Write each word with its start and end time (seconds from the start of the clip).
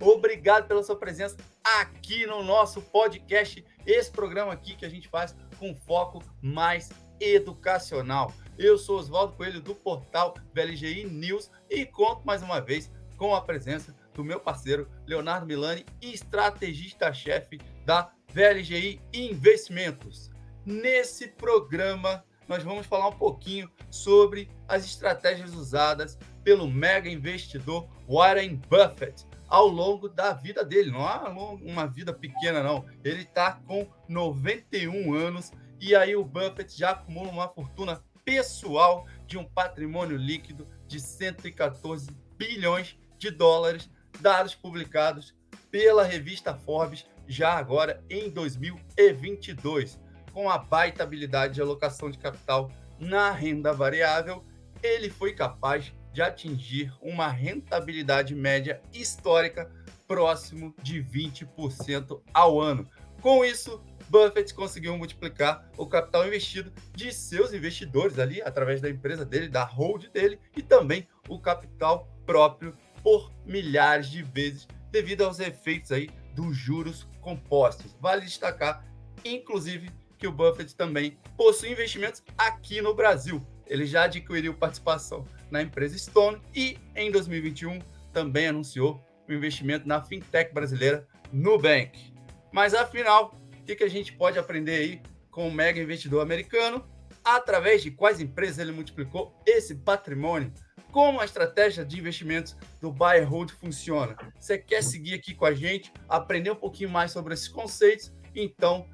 Obrigado 0.00 0.66
pela 0.66 0.82
sua 0.82 0.96
presença 0.96 1.36
aqui 1.62 2.26
no 2.26 2.42
nosso 2.42 2.80
podcast. 2.82 3.64
Esse 3.86 4.10
programa 4.10 4.52
aqui 4.52 4.74
que 4.74 4.84
a 4.84 4.88
gente 4.88 5.08
faz 5.08 5.36
com 5.58 5.74
foco 5.74 6.22
mais 6.42 6.90
educacional. 7.20 8.32
Eu 8.58 8.78
sou 8.78 8.98
Oswaldo 8.98 9.34
Coelho 9.36 9.60
do 9.60 9.74
portal 9.74 10.34
VLGI 10.54 11.04
News 11.04 11.50
e 11.68 11.84
conto 11.86 12.26
mais 12.26 12.42
uma 12.42 12.60
vez 12.60 12.90
com 13.16 13.34
a 13.34 13.40
presença 13.40 13.94
do 14.14 14.24
meu 14.24 14.40
parceiro 14.40 14.88
Leonardo 15.06 15.46
Milani, 15.46 15.84
estrategista-chefe 16.00 17.60
da 17.84 18.10
VLGI 18.32 19.00
Investimentos. 19.12 20.30
Nesse 20.64 21.28
programa, 21.28 22.24
nós 22.48 22.62
vamos 22.62 22.86
falar 22.86 23.08
um 23.08 23.16
pouquinho 23.16 23.70
sobre 23.90 24.50
as 24.66 24.84
estratégias 24.84 25.54
usadas 25.54 26.18
pelo 26.42 26.66
mega 26.66 27.08
investidor 27.08 27.88
Warren 28.08 28.56
Buffett 28.68 29.26
ao 29.50 29.66
longo 29.66 30.08
da 30.08 30.32
vida 30.32 30.64
dele. 30.64 30.92
Não 30.92 31.06
há 31.06 31.28
uma 31.28 31.86
vida 31.86 32.14
pequena, 32.14 32.62
não. 32.62 32.86
Ele 33.04 33.22
está 33.22 33.52
com 33.52 33.86
91 34.08 35.12
anos 35.12 35.52
e 35.80 35.94
aí 35.94 36.14
o 36.14 36.24
Buffett 36.24 36.78
já 36.78 36.90
acumula 36.90 37.30
uma 37.30 37.48
fortuna 37.48 38.00
pessoal 38.24 39.06
de 39.26 39.36
um 39.36 39.44
patrimônio 39.44 40.16
líquido 40.16 40.68
de 40.86 41.00
114 41.00 42.10
bilhões 42.38 42.96
de 43.18 43.30
dólares, 43.30 43.90
dados 44.20 44.54
publicados 44.54 45.34
pela 45.70 46.04
revista 46.04 46.54
Forbes 46.54 47.06
já 47.26 47.52
agora 47.54 48.02
em 48.08 48.30
2022. 48.30 49.98
Com 50.32 50.48
a 50.48 50.58
baita 50.58 51.02
habilidade 51.02 51.54
de 51.54 51.60
alocação 51.60 52.10
de 52.10 52.18
capital 52.18 52.70
na 52.98 53.30
renda 53.30 53.72
variável, 53.72 54.44
ele 54.82 55.10
foi 55.10 55.32
capaz 55.32 55.92
de 56.12 56.22
atingir 56.22 56.92
uma 57.00 57.28
rentabilidade 57.28 58.34
média 58.34 58.80
histórica 58.92 59.70
próximo 60.06 60.74
de 60.82 61.02
20% 61.02 62.20
ao 62.34 62.60
ano. 62.60 62.88
Com 63.20 63.44
isso, 63.44 63.80
Buffett 64.08 64.52
conseguiu 64.54 64.96
multiplicar 64.98 65.70
o 65.76 65.86
capital 65.86 66.26
investido 66.26 66.72
de 66.92 67.12
seus 67.12 67.52
investidores 67.52 68.18
ali, 68.18 68.42
através 68.42 68.80
da 68.80 68.90
empresa 68.90 69.24
dele, 69.24 69.48
da 69.48 69.62
hold 69.62 70.08
dele, 70.08 70.40
e 70.56 70.62
também 70.62 71.06
o 71.28 71.38
capital 71.38 72.08
próprio 72.26 72.76
por 73.04 73.32
milhares 73.46 74.08
de 74.08 74.22
vezes, 74.22 74.66
devido 74.90 75.22
aos 75.22 75.38
efeitos 75.38 75.92
aí 75.92 76.10
dos 76.34 76.56
juros 76.56 77.06
compostos. 77.20 77.96
Vale 78.00 78.22
destacar, 78.22 78.84
inclusive, 79.24 79.90
que 80.18 80.26
o 80.26 80.32
Buffett 80.32 80.74
também 80.74 81.18
possui 81.36 81.70
investimentos 81.70 82.22
aqui 82.36 82.82
no 82.82 82.94
Brasil. 82.94 83.46
Ele 83.70 83.86
já 83.86 84.02
adquiriu 84.02 84.52
participação 84.52 85.24
na 85.48 85.62
empresa 85.62 85.96
Stone 85.96 86.42
e, 86.52 86.76
em 86.96 87.08
2021, 87.08 87.78
também 88.12 88.48
anunciou 88.48 89.00
o 89.28 89.32
um 89.32 89.34
investimento 89.34 89.86
na 89.86 90.02
fintech 90.02 90.52
brasileira 90.52 91.06
Nubank. 91.32 92.12
Mas, 92.50 92.74
afinal, 92.74 93.32
o 93.60 93.64
que, 93.64 93.76
que 93.76 93.84
a 93.84 93.88
gente 93.88 94.12
pode 94.12 94.40
aprender 94.40 94.74
aí 94.74 95.02
com 95.30 95.46
o 95.46 95.52
mega 95.52 95.80
investidor 95.80 96.20
americano? 96.20 96.84
Através 97.22 97.80
de 97.80 97.92
quais 97.92 98.20
empresas 98.20 98.58
ele 98.58 98.72
multiplicou 98.72 99.32
esse 99.46 99.76
patrimônio? 99.76 100.52
Como 100.90 101.20
a 101.20 101.24
estratégia 101.24 101.84
de 101.84 102.00
investimentos 102.00 102.56
do 102.80 102.90
buy 102.90 103.20
and 103.20 103.26
hold 103.26 103.52
funciona? 103.52 104.16
Você 104.36 104.58
quer 104.58 104.82
seguir 104.82 105.14
aqui 105.14 105.32
com 105.32 105.44
a 105.44 105.54
gente, 105.54 105.92
aprender 106.08 106.50
um 106.50 106.56
pouquinho 106.56 106.90
mais 106.90 107.12
sobre 107.12 107.34
esses 107.34 107.46
conceitos? 107.46 108.12
Então, 108.34 108.84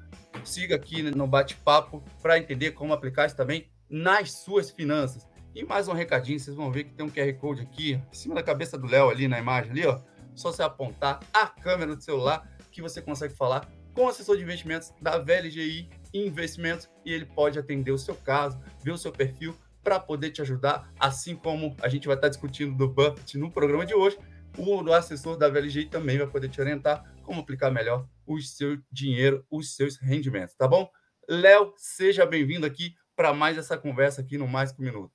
siga 0.43 0.75
aqui 0.75 1.01
no 1.01 1.25
bate-papo 1.25 2.03
para 2.21 2.37
entender 2.37 2.73
como 2.73 2.93
aplicar 2.93 3.25
isso 3.25 3.35
também 3.35 3.67
nas 3.89 4.31
suas 4.31 4.69
finanças. 4.69 5.27
E 5.55 5.63
mais 5.63 5.87
um 5.87 5.93
recadinho, 5.93 6.39
vocês 6.39 6.55
vão 6.55 6.71
ver 6.71 6.83
que 6.83 6.93
tem 6.93 7.05
um 7.05 7.09
QR 7.09 7.33
Code 7.39 7.61
aqui, 7.61 7.93
em 7.93 8.15
cima 8.15 8.35
da 8.35 8.43
cabeça 8.43 8.77
do 8.77 8.85
Léo 8.85 9.09
ali 9.09 9.27
na 9.27 9.39
imagem 9.39 9.71
ali, 9.71 9.85
ó. 9.85 9.99
Só 10.35 10.51
você 10.51 10.61
apontar 10.61 11.19
a 11.33 11.47
câmera 11.47 11.95
do 11.95 12.03
celular 12.03 12.47
que 12.71 12.81
você 12.81 13.01
consegue 13.01 13.33
falar 13.33 13.67
com 13.93 14.05
o 14.05 14.07
assessor 14.07 14.37
de 14.37 14.43
investimentos 14.43 14.93
da 15.01 15.17
VLGI 15.17 15.89
Investimentos 16.13 16.89
e 17.03 17.11
ele 17.11 17.25
pode 17.25 17.57
atender 17.57 17.91
o 17.91 17.97
seu 17.97 18.15
caso, 18.15 18.59
ver 18.83 18.91
o 18.91 18.97
seu 18.97 19.11
perfil 19.11 19.57
para 19.83 19.99
poder 19.99 20.31
te 20.31 20.41
ajudar, 20.41 20.91
assim 20.99 21.35
como 21.35 21.75
a 21.81 21.87
gente 21.87 22.07
vai 22.07 22.15
estar 22.15 22.27
discutindo 22.27 22.75
do 22.75 22.87
Buffett 22.87 23.37
no 23.37 23.51
programa 23.51 23.85
de 23.85 23.93
hoje, 23.93 24.17
o 24.57 24.91
assessor 24.93 25.37
da 25.37 25.49
VLGI 25.49 25.85
também 25.85 26.17
vai 26.17 26.27
poder 26.27 26.49
te 26.49 26.59
orientar 26.59 27.03
como 27.23 27.41
aplicar 27.41 27.71
melhor 27.71 28.07
o 28.25 28.39
seu 28.41 28.77
dinheiro, 28.91 29.45
os 29.49 29.75
seus 29.75 29.97
rendimentos, 29.97 30.55
tá 30.55 30.67
bom? 30.67 30.89
Léo, 31.27 31.73
seja 31.77 32.25
bem-vindo 32.25 32.65
aqui 32.65 32.95
para 33.17 33.33
mais 33.33 33.57
essa 33.57 33.75
conversa 33.75 34.21
aqui 34.21 34.37
no 34.37 34.47
Mais 34.47 34.71
Que 34.71 34.79
um 34.79 34.85
Minuto. 34.85 35.11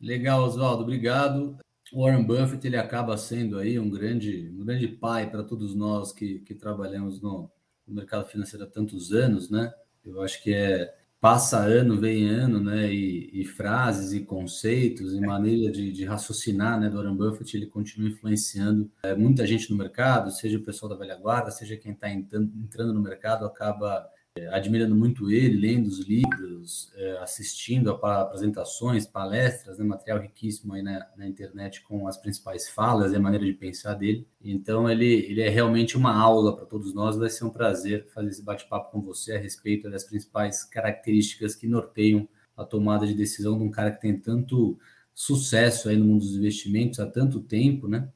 Legal, 0.00 0.42
Oswaldo, 0.42 0.82
obrigado. 0.82 1.58
Warren 1.92 2.24
Buffett 2.24 2.66
ele 2.66 2.78
acaba 2.78 3.16
sendo 3.18 3.58
aí 3.58 3.78
um 3.78 3.90
grande, 3.90 4.50
um 4.52 4.64
grande 4.64 4.88
pai 4.88 5.30
para 5.30 5.44
todos 5.44 5.74
nós 5.74 6.12
que, 6.12 6.40
que 6.40 6.54
trabalhamos 6.54 7.20
no, 7.20 7.50
no 7.86 7.94
mercado 7.94 8.26
financeiro 8.26 8.64
há 8.64 8.68
tantos 8.68 9.12
anos, 9.12 9.50
né? 9.50 9.72
Eu 10.04 10.22
acho 10.22 10.42
que 10.42 10.52
é 10.52 10.92
passa 11.20 11.58
ano, 11.58 12.00
vem 12.00 12.28
ano, 12.28 12.58
né? 12.60 12.92
E, 12.92 13.42
e 13.42 13.44
frases 13.44 14.12
e 14.12 14.24
conceitos 14.24 15.12
e 15.14 15.20
maneira 15.20 15.70
de, 15.70 15.92
de, 15.92 16.04
raciocinar, 16.04 16.80
né? 16.80 16.88
Do 16.88 16.96
Warren 16.96 17.16
Buffett, 17.16 17.56
ele 17.56 17.66
continua 17.66 18.08
influenciando 18.08 18.90
é, 19.02 19.14
muita 19.14 19.46
gente 19.46 19.70
no 19.70 19.76
mercado, 19.76 20.30
seja 20.30 20.58
o 20.58 20.62
pessoal 20.62 20.90
da 20.90 20.96
velha 20.96 21.16
guarda, 21.16 21.50
seja 21.50 21.76
quem 21.76 21.92
está 21.92 22.10
entrando, 22.10 22.94
no 22.94 23.00
mercado, 23.00 23.44
acaba 23.44 24.08
é, 24.14 24.15
admirando 24.52 24.94
muito 24.94 25.30
ele, 25.30 25.58
lendo 25.58 25.86
os 25.86 26.00
livros, 26.00 26.92
é, 26.94 27.18
assistindo 27.18 27.90
a 27.90 28.20
apresentações, 28.20 29.06
palestras, 29.06 29.78
né, 29.78 29.84
material 29.84 30.20
riquíssimo 30.20 30.74
aí 30.74 30.82
na, 30.82 31.06
na, 31.16 31.26
internet 31.26 31.82
com 31.82 32.06
as 32.06 32.16
principais 32.16 32.68
falas 32.68 33.12
e 33.12 33.16
a 33.16 33.20
maneira 33.20 33.44
de 33.44 33.52
pensar 33.52 33.94
dele. 33.94 34.26
Então 34.42 34.90
ele, 34.90 35.06
ele 35.06 35.40
é 35.40 35.48
realmente 35.48 35.96
uma 35.96 36.14
aula 36.14 36.54
para 36.54 36.66
todos 36.66 36.94
nós. 36.94 37.16
Vai 37.16 37.30
ser 37.30 37.44
um 37.44 37.50
prazer 37.50 38.06
fazer 38.08 38.28
esse 38.28 38.42
bate-papo 38.42 38.92
com 38.92 39.00
você 39.00 39.34
a 39.34 39.38
respeito 39.38 39.90
das 39.90 40.04
principais 40.04 40.64
características 40.64 41.54
que 41.54 41.66
norteiam 41.66 42.28
a 42.56 42.64
tomada 42.64 43.06
de 43.06 43.14
decisão 43.14 43.56
de 43.56 43.64
um 43.64 43.70
cara 43.70 43.90
que 43.90 44.00
tem 44.00 44.18
tanto 44.18 44.78
sucesso 45.14 45.88
aí 45.88 45.96
no 45.96 46.04
mundo 46.04 46.20
dos 46.20 46.36
investimentos 46.36 47.00
há 47.00 47.06
tanto 47.06 47.40
tempo, 47.40 47.88
né? 47.88 48.08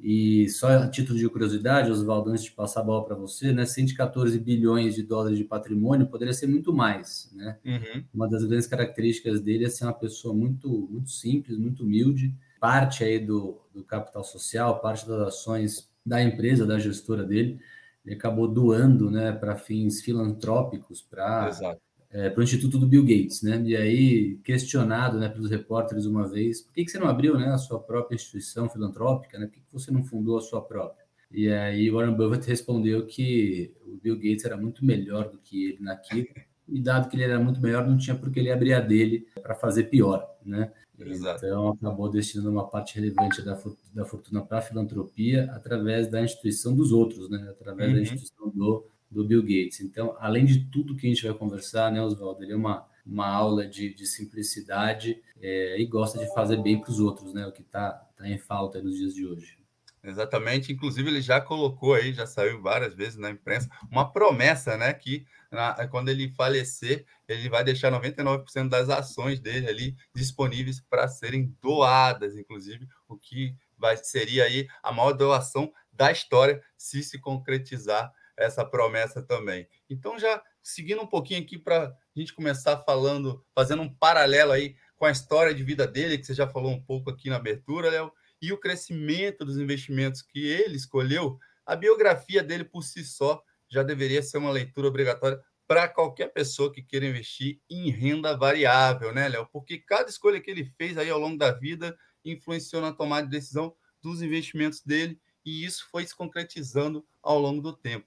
E 0.00 0.48
só 0.48 0.68
a 0.68 0.88
título 0.88 1.18
de 1.18 1.28
curiosidade, 1.28 1.90
Oswaldo, 1.90 2.30
antes 2.30 2.44
de 2.44 2.52
passar 2.52 2.80
a 2.80 2.84
bola 2.84 3.04
para 3.04 3.16
você, 3.16 3.52
né, 3.52 3.66
114 3.66 4.38
bilhões 4.38 4.94
de 4.94 5.02
dólares 5.02 5.36
de 5.36 5.44
patrimônio 5.44 6.06
poderia 6.06 6.32
ser 6.32 6.46
muito 6.46 6.72
mais. 6.72 7.28
Né? 7.34 7.58
Uhum. 7.64 8.04
Uma 8.14 8.28
das 8.28 8.44
grandes 8.44 8.68
características 8.68 9.40
dele 9.40 9.64
é 9.64 9.68
ser 9.68 9.84
uma 9.84 9.92
pessoa 9.92 10.32
muito, 10.32 10.68
muito 10.88 11.10
simples, 11.10 11.58
muito 11.58 11.82
humilde, 11.82 12.32
parte 12.60 13.02
aí 13.02 13.18
do, 13.18 13.60
do 13.74 13.82
capital 13.82 14.22
social, 14.22 14.80
parte 14.80 15.06
das 15.06 15.20
ações 15.20 15.90
da 16.06 16.22
empresa, 16.22 16.64
da 16.64 16.78
gestora 16.78 17.24
dele, 17.24 17.60
ele 18.04 18.14
acabou 18.14 18.46
doando 18.46 19.10
né, 19.10 19.32
para 19.32 19.56
fins 19.56 20.00
filantrópicos, 20.00 21.02
para 21.02 21.76
é, 22.10 22.30
para 22.30 22.40
o 22.40 22.44
Instituto 22.44 22.78
do 22.78 22.86
Bill 22.86 23.02
Gates, 23.02 23.42
né? 23.42 23.62
E 23.64 23.76
aí, 23.76 24.36
questionado 24.42 25.18
né, 25.18 25.28
pelos 25.28 25.50
repórteres 25.50 26.06
uma 26.06 26.26
vez, 26.26 26.62
por 26.62 26.72
que, 26.72 26.84
que 26.84 26.90
você 26.90 26.98
não 26.98 27.08
abriu 27.08 27.38
né, 27.38 27.48
a 27.48 27.58
sua 27.58 27.78
própria 27.78 28.16
instituição 28.16 28.68
filantrópica, 28.68 29.38
né? 29.38 29.46
Por 29.46 29.54
que, 29.54 29.60
que 29.60 29.72
você 29.72 29.90
não 29.90 30.02
fundou 30.02 30.38
a 30.38 30.40
sua 30.40 30.62
própria? 30.62 31.04
E 31.30 31.48
aí 31.50 31.90
Warren 31.90 32.14
Buffett 32.14 32.48
respondeu 32.48 33.06
que 33.06 33.74
o 33.86 33.96
Bill 34.02 34.16
Gates 34.16 34.44
era 34.44 34.56
muito 34.56 34.84
melhor 34.84 35.28
do 35.28 35.38
que 35.38 35.70
ele 35.70 35.80
naquilo, 35.80 36.28
e 36.66 36.80
dado 36.80 37.08
que 37.08 37.16
ele 37.16 37.24
era 37.24 37.38
muito 37.38 37.60
melhor, 37.60 37.86
não 37.86 37.98
tinha 37.98 38.16
por 38.16 38.30
que 38.30 38.40
ele 38.40 38.52
abrir 38.52 38.74
a 38.74 38.80
dele 38.80 39.26
para 39.42 39.54
fazer 39.54 39.84
pior, 39.84 40.26
né? 40.44 40.72
Exato. 40.98 41.46
Então, 41.46 41.68
acabou 41.68 42.10
destinando 42.10 42.50
uma 42.50 42.68
parte 42.68 42.96
relevante 42.96 43.40
da, 43.42 43.56
da 43.94 44.04
fortuna 44.04 44.42
para 44.42 44.58
a 44.58 44.62
filantropia 44.62 45.44
através 45.52 46.08
da 46.08 46.22
instituição 46.22 46.74
dos 46.74 46.90
outros, 46.90 47.30
né? 47.30 47.46
Através 47.50 47.90
uhum. 47.90 47.96
da 47.96 48.02
instituição 48.02 48.50
do 48.50 48.84
do 49.10 49.24
Bill 49.24 49.42
Gates. 49.42 49.80
Então, 49.80 50.16
além 50.18 50.44
de 50.44 50.64
tudo 50.66 50.96
que 50.96 51.06
a 51.06 51.10
gente 51.10 51.26
vai 51.26 51.36
conversar, 51.36 51.90
né, 51.90 52.02
Oswaldo, 52.02 52.42
ele 52.42 52.52
é 52.52 52.56
uma, 52.56 52.86
uma 53.04 53.26
aula 53.26 53.66
de, 53.66 53.92
de 53.94 54.06
simplicidade 54.06 55.22
é, 55.40 55.80
e 55.80 55.86
gosta 55.86 56.18
de 56.18 56.32
fazer 56.34 56.58
bem 56.62 56.80
para 56.80 56.90
os 56.90 57.00
outros, 57.00 57.32
né, 57.32 57.46
o 57.46 57.52
que 57.52 57.62
está 57.62 57.90
tá 58.16 58.28
em 58.28 58.38
falta 58.38 58.82
nos 58.82 58.96
dias 58.96 59.14
de 59.14 59.26
hoje. 59.26 59.58
Exatamente, 60.02 60.72
inclusive 60.72 61.08
ele 61.10 61.20
já 61.20 61.40
colocou 61.40 61.94
aí, 61.94 62.12
já 62.12 62.26
saiu 62.26 62.62
várias 62.62 62.94
vezes 62.94 63.16
na 63.16 63.30
imprensa, 63.30 63.68
uma 63.90 64.10
promessa, 64.10 64.76
né, 64.76 64.92
que 64.92 65.26
na, 65.50 65.88
quando 65.88 66.08
ele 66.08 66.30
falecer, 66.30 67.04
ele 67.26 67.48
vai 67.48 67.64
deixar 67.64 67.90
99% 67.90 68.68
das 68.68 68.88
ações 68.88 69.40
dele 69.40 69.68
ali 69.68 69.96
disponíveis 70.14 70.80
para 70.80 71.08
serem 71.08 71.54
doadas, 71.60 72.36
inclusive, 72.36 72.86
o 73.08 73.16
que 73.16 73.54
vai 73.76 73.96
seria 73.96 74.44
aí 74.44 74.68
a 74.82 74.92
maior 74.92 75.12
doação 75.12 75.72
da 75.92 76.12
história 76.12 76.62
se 76.76 77.02
se 77.02 77.18
concretizar 77.18 78.12
essa 78.38 78.64
promessa 78.64 79.22
também. 79.22 79.68
Então, 79.90 80.18
já 80.18 80.42
seguindo 80.62 81.02
um 81.02 81.06
pouquinho 81.06 81.40
aqui 81.40 81.58
para 81.58 81.84
a 81.84 81.94
gente 82.18 82.32
começar 82.32 82.78
falando, 82.78 83.44
fazendo 83.54 83.82
um 83.82 83.92
paralelo 83.92 84.52
aí 84.52 84.76
com 84.96 85.04
a 85.04 85.10
história 85.10 85.54
de 85.54 85.62
vida 85.62 85.86
dele, 85.86 86.18
que 86.18 86.24
você 86.24 86.34
já 86.34 86.48
falou 86.48 86.70
um 86.70 86.82
pouco 86.82 87.10
aqui 87.10 87.28
na 87.28 87.36
abertura, 87.36 87.90
Léo, 87.90 88.12
e 88.40 88.52
o 88.52 88.58
crescimento 88.58 89.44
dos 89.44 89.58
investimentos 89.58 90.22
que 90.22 90.46
ele 90.46 90.76
escolheu, 90.76 91.38
a 91.66 91.74
biografia 91.74 92.42
dele 92.42 92.64
por 92.64 92.82
si 92.82 93.04
só 93.04 93.42
já 93.68 93.82
deveria 93.82 94.22
ser 94.22 94.38
uma 94.38 94.50
leitura 94.50 94.88
obrigatória 94.88 95.40
para 95.66 95.86
qualquer 95.86 96.32
pessoa 96.32 96.72
que 96.72 96.82
queira 96.82 97.06
investir 97.06 97.60
em 97.68 97.90
renda 97.90 98.34
variável, 98.34 99.12
né, 99.12 99.28
Léo? 99.28 99.46
Porque 99.52 99.76
cada 99.76 100.08
escolha 100.08 100.40
que 100.40 100.50
ele 100.50 100.64
fez 100.78 100.96
aí 100.96 101.10
ao 101.10 101.18
longo 101.18 101.36
da 101.36 101.52
vida 101.52 101.96
influenciou 102.24 102.80
na 102.80 102.92
tomada 102.92 103.26
de 103.26 103.36
decisão 103.36 103.74
dos 104.02 104.22
investimentos 104.22 104.82
dele 104.82 105.20
e 105.44 105.64
isso 105.64 105.86
foi 105.90 106.06
se 106.06 106.14
concretizando 106.14 107.06
ao 107.22 107.38
longo 107.38 107.60
do 107.60 107.76
tempo. 107.76 108.06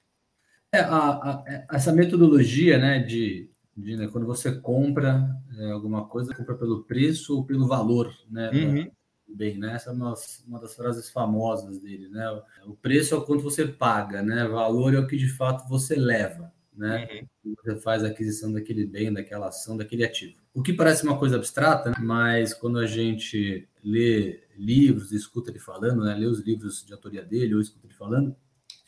É, 0.74 0.80
a, 0.80 1.10
a, 1.10 1.44
é, 1.48 1.66
essa 1.70 1.92
metodologia 1.92 2.78
né, 2.78 3.00
de, 3.00 3.50
de 3.76 3.98
né, 3.98 4.08
quando 4.08 4.26
você 4.26 4.54
compra 4.54 5.30
é, 5.58 5.70
alguma 5.70 6.08
coisa, 6.08 6.34
compra 6.34 6.56
pelo 6.56 6.84
preço 6.84 7.36
ou 7.36 7.46
pelo 7.46 7.68
valor 7.68 8.14
né, 8.30 8.50
uhum. 8.52 8.92
bem, 9.28 9.58
né? 9.58 9.76
Essa 9.76 9.90
é 9.90 9.94
uma, 9.94 10.14
uma 10.48 10.62
das 10.62 10.74
frases 10.74 11.10
famosas 11.10 11.78
dele, 11.80 12.08
né? 12.08 12.26
O 12.66 12.74
preço 12.74 13.14
é 13.14 13.18
o 13.18 13.26
quanto 13.26 13.44
você 13.44 13.68
paga, 13.68 14.24
né? 14.24 14.48
Valor 14.48 14.94
é 14.94 15.00
o 15.00 15.08
que 15.08 15.18
de 15.18 15.28
fato 15.28 15.68
você 15.68 15.94
leva, 15.94 16.54
né? 16.74 17.28
Uhum. 17.44 17.56
Você 17.66 17.76
faz 17.82 18.06
a 18.06 18.08
aquisição 18.08 18.54
daquele 18.54 18.86
bem, 18.86 19.12
daquela 19.12 19.50
ação, 19.50 19.76
daquele 19.76 20.06
ativo. 20.06 20.40
O 20.54 20.62
que 20.62 20.72
parece 20.72 21.04
uma 21.04 21.20
coisa 21.20 21.36
abstrata, 21.36 21.90
né? 21.90 21.98
mas 22.00 22.54
quando 22.54 22.80
a 22.80 22.88
gente 22.88 23.68
lê 23.84 24.42
livros, 24.58 25.12
escuta 25.12 25.52
ele 25.52 25.60
falando, 25.60 26.06
né? 26.06 26.16
Lê 26.16 26.28
os 26.28 26.40
livros 26.40 26.86
de 26.86 26.94
autoria 26.94 27.24
dele 27.24 27.56
ou 27.56 27.62
escuta 27.62 27.88
ele 27.88 27.94
falando, 27.94 28.34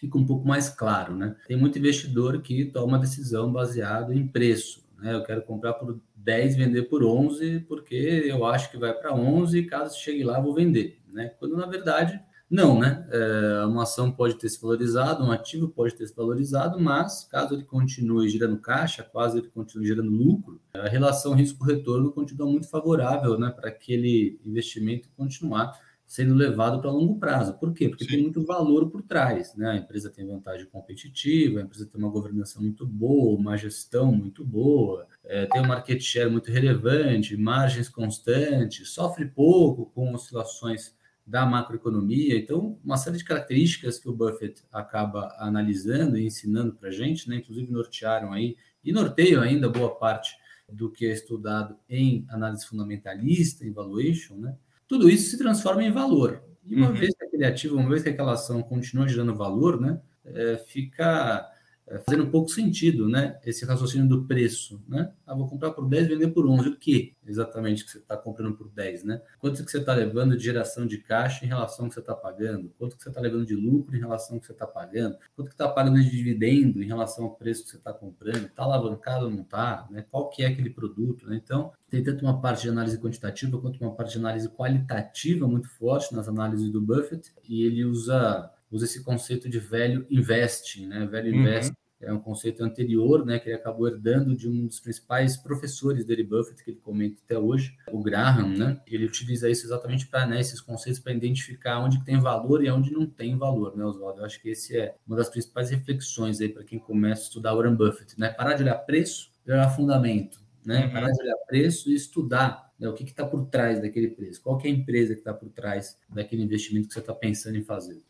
fica 0.04 0.18
um 0.18 0.26
pouco 0.26 0.46
mais 0.46 0.68
claro, 0.68 1.16
né? 1.16 1.34
Tem 1.48 1.56
muito 1.56 1.80
investidor 1.80 2.42
que 2.42 2.66
toma 2.66 3.00
decisão 3.00 3.50
baseado 3.50 4.12
em 4.12 4.28
preço, 4.28 4.84
né? 5.00 5.14
Eu 5.16 5.24
quero 5.24 5.42
comprar 5.44 5.74
por 5.76 5.98
10, 6.18 6.58
vender 6.58 6.84
por 6.84 7.06
11, 7.06 7.62
porque 7.62 7.96
eu 7.96 8.46
acho 8.46 8.70
que 8.70 8.78
vai 8.78 8.94
para 8.94 9.16
11 9.16 9.58
e 9.58 9.66
caso 9.66 9.98
chegue 9.98 10.24
lá 10.24 10.42
vou 10.42 10.54
vender, 10.54 11.00
né? 11.10 11.32
Quando 11.40 11.56
na 11.56 11.66
verdade 11.66 12.20
não, 12.50 12.78
né? 12.78 13.08
É, 13.10 13.66
uma 13.66 13.84
ação 13.84 14.12
pode 14.12 14.36
ter 14.36 14.50
se 14.50 14.62
valorizado, 14.62 15.24
um 15.24 15.32
ativo 15.32 15.70
pode 15.70 15.96
ter 15.96 16.06
se 16.06 16.14
valorizado, 16.14 16.80
mas 16.80 17.26
caso 17.32 17.54
ele 17.56 17.64
continue 17.64 18.28
girando 18.28 18.58
caixa, 18.58 19.04
caso 19.04 19.38
ele 19.38 19.48
continue 19.48 19.88
gerando 19.88 20.12
lucro, 20.12 20.62
a 20.74 20.90
relação 20.90 21.34
risco-retorno 21.34 22.12
continua 22.12 22.46
muito 22.46 22.70
favorável, 22.70 23.40
né? 23.40 23.50
Para 23.50 23.70
aquele 23.70 24.38
investimento 24.46 25.08
continuar 25.16 25.80
sendo 26.14 26.36
levado 26.36 26.80
para 26.80 26.92
longo 26.92 27.18
prazo. 27.18 27.58
Por 27.58 27.74
quê? 27.74 27.90
Porque 27.90 28.04
Sim. 28.04 28.12
tem 28.12 28.22
muito 28.22 28.46
valor 28.46 28.88
por 28.92 29.02
trás, 29.02 29.56
né? 29.56 29.72
A 29.72 29.76
empresa 29.78 30.12
tem 30.12 30.24
vantagem 30.28 30.68
competitiva, 30.68 31.60
a 31.60 31.64
empresa 31.64 31.88
tem 31.88 32.00
uma 32.00 32.12
governança 32.12 32.62
muito 32.62 32.86
boa, 32.86 33.36
uma 33.36 33.58
gestão 33.58 34.12
muito 34.12 34.46
boa, 34.46 35.08
é, 35.24 35.48
tem 35.48 35.60
um 35.60 35.66
market 35.66 36.00
share 36.00 36.30
muito 36.30 36.52
relevante, 36.52 37.36
margens 37.36 37.90
constantes, 37.90 38.90
sofre 38.92 39.26
pouco 39.26 39.88
com 39.88 40.14
oscilações 40.14 40.96
da 41.26 41.48
macroeconomia. 41.48 42.38
Então, 42.38 42.78
uma 42.86 42.98
série 42.98 43.18
de 43.18 43.24
características 43.24 43.98
que 43.98 44.08
o 44.08 44.14
Buffett 44.14 44.64
acaba 44.72 45.36
analisando 45.40 46.16
e 46.16 46.28
ensinando 46.28 46.76
para 46.76 46.90
a 46.90 46.92
gente, 46.92 47.28
né? 47.28 47.38
inclusive 47.38 47.72
nortearam 47.72 48.32
aí, 48.32 48.56
e 48.84 48.94
norteiam 48.94 49.42
ainda 49.42 49.68
boa 49.68 49.96
parte 49.96 50.36
do 50.72 50.92
que 50.92 51.08
é 51.08 51.12
estudado 51.12 51.76
em 51.90 52.24
análise 52.30 52.68
fundamentalista, 52.68 53.66
em 53.66 53.72
valuation, 53.72 54.36
né? 54.36 54.56
Tudo 54.88 55.10
isso 55.10 55.32
se 55.32 55.38
transforma 55.38 55.84
em 55.84 55.92
valor. 55.92 56.44
E 56.66 56.76
uma 56.76 56.88
uhum. 56.88 56.94
vez 56.94 57.14
que 57.14 57.24
aquele 57.26 57.46
ativo, 57.46 57.76
uma 57.76 57.90
vez 57.90 58.04
que 58.04 58.10
aquela 58.10 58.34
ação 58.34 58.62
continua 58.62 59.08
gerando 59.08 59.36
valor, 59.36 59.80
né? 59.80 60.00
É, 60.26 60.58
fica 60.68 61.50
é, 61.50 61.53
fazendo 62.00 62.24
um 62.24 62.30
pouco 62.30 62.50
sentido, 62.50 63.08
né? 63.08 63.40
Esse 63.46 63.66
raciocínio 63.66 64.08
do 64.08 64.26
preço, 64.26 64.82
né? 64.88 65.12
Ah, 65.26 65.36
vou 65.36 65.48
comprar 65.48 65.72
por 65.72 65.88
10, 65.88 66.08
vender 66.08 66.28
por 66.30 66.48
11. 66.48 66.70
O 66.70 66.78
que 66.78 67.16
exatamente 67.26 67.86
que 67.86 67.92
você 67.92 67.98
está 68.00 68.18
comprando 68.18 68.56
por 68.56 68.70
10, 68.70 69.04
né? 69.04 69.22
Quanto 69.40 69.64
que 69.64 69.72
você 69.72 69.78
está 69.78 69.94
levando 69.94 70.36
de 70.38 70.44
geração 70.44 70.86
de 70.86 70.98
caixa 70.98 71.46
em 71.46 71.48
relação 71.48 71.86
ao 71.86 71.90
que 71.90 71.96
você 71.96 72.00
está 72.00 72.16
pagando? 72.16 72.72
Quanto 72.78 72.98
que 72.98 73.04
você 73.04 73.10
está 73.10 73.22
levando 73.22 73.46
de 73.46 73.56
lucro 73.56 73.96
em 73.96 74.00
relação 74.00 74.36
ao 74.36 74.40
que 74.40 74.48
você 74.48 74.54
está 74.54 74.68
pagando? 74.68 75.18
Quanto 75.36 75.48
que 75.48 75.54
está 75.54 75.68
pagando 75.68 76.02
de 76.02 76.10
dividendo 76.10 76.82
em 76.82 76.88
relação 76.88 77.26
ao 77.26 77.36
preço 77.36 77.64
que 77.64 77.70
você 77.72 77.78
está 77.78 77.94
comprando? 77.94 78.46
Está 78.46 78.64
alavancado 78.64 79.26
ou 79.26 79.32
não 79.32 79.42
está? 79.42 79.88
Né? 79.90 80.06
Qual 80.10 80.30
que 80.30 80.44
é 80.44 80.48
aquele 80.48 80.70
produto? 80.70 81.28
Né? 81.28 81.40
Então, 81.44 81.72
tem 81.90 82.04
tanto 82.04 82.24
uma 82.24 82.40
parte 82.42 82.64
de 82.64 82.70
análise 82.70 82.98
quantitativa 83.00 83.60
quanto 83.60 83.80
uma 83.80 83.96
parte 83.96 84.14
de 84.14 84.20
análise 84.20 84.50
qualitativa 84.50 85.48
muito 85.48 85.70
forte 85.70 86.14
nas 86.14 86.28
análises 86.28 86.72
do 86.72 86.82
Buffett, 86.82 87.32
e 87.48 87.64
ele 87.64 87.86
usa 87.86 88.50
usa 88.72 88.86
esse 88.86 89.04
conceito 89.04 89.48
de 89.48 89.60
velho 89.60 90.04
investing, 90.10 90.88
né? 90.88 91.06
Velho 91.06 91.32
uhum. 91.32 91.42
investing 91.42 91.76
é 92.06 92.14
um 92.14 92.20
conceito 92.20 92.64
anterior, 92.64 93.26
né, 93.26 93.40
que 93.40 93.50
ele 93.50 93.56
acabou 93.56 93.88
herdando 93.88 94.36
de 94.36 94.48
um 94.48 94.68
dos 94.68 94.80
principais 94.80 95.38
professores 95.38 96.06
dele, 96.06 96.24
Buffett, 96.24 96.64
que 96.64 96.72
ele 96.72 96.80
comenta 96.80 97.18
até 97.26 97.38
hoje, 97.38 97.76
o 97.92 98.02
Graham, 98.02 98.50
né? 98.50 98.82
Ele 98.88 99.06
utiliza 99.06 99.50
isso 99.50 99.66
exatamente 99.66 100.08
para 100.08 100.26
né, 100.26 100.40
esses 100.40 100.60
conceitos 100.60 101.00
para 101.00 101.14
identificar 101.14 101.80
onde 101.80 102.04
tem 102.04 102.20
valor 102.20 102.64
e 102.64 102.70
onde 102.70 102.92
não 102.92 103.06
tem 103.06 103.38
valor, 103.38 103.76
né, 103.76 103.86
Oswaldo? 103.86 104.22
Eu 104.22 104.26
acho 104.26 104.42
que 104.42 104.50
esse 104.50 104.78
é 104.78 104.96
uma 105.08 105.16
das 105.16 105.30
principais 105.30 105.70
reflexões 105.70 106.42
aí 106.42 106.50
para 106.50 106.64
quem 106.64 106.80
começa 106.80 107.22
a 107.22 107.26
estudar 107.26 107.56
Warren 107.56 107.76
Buffett, 107.76 108.20
né? 108.20 108.30
Parar 108.30 108.54
de 108.56 108.64
olhar 108.64 108.78
preço 108.80 109.32
e 109.46 109.52
olhar 109.52 109.70
fundamento, 109.70 110.40
né? 110.66 110.86
Uhum. 110.86 110.94
Parar 110.94 111.12
de 111.12 111.22
olhar 111.22 111.38
preço 111.48 111.90
e 111.90 111.96
estudar 111.96 112.72
né, 112.80 112.90
o 112.90 112.94
que 112.94 113.04
está 113.04 113.26
por 113.26 113.46
trás 113.46 113.82
daquele 113.82 114.10
preço, 114.10 114.42
qual 114.42 114.60
é 114.62 114.68
a 114.68 114.72
empresa 114.72 115.14
que 115.14 115.22
está 115.22 115.34
por 115.34 115.50
trás 115.50 115.98
daquele 116.10 116.44
investimento 116.44 116.88
que 116.88 116.94
você 116.94 117.00
está 117.00 117.14
pensando 117.14 117.58
em 117.58 117.64
fazer. 117.64 118.02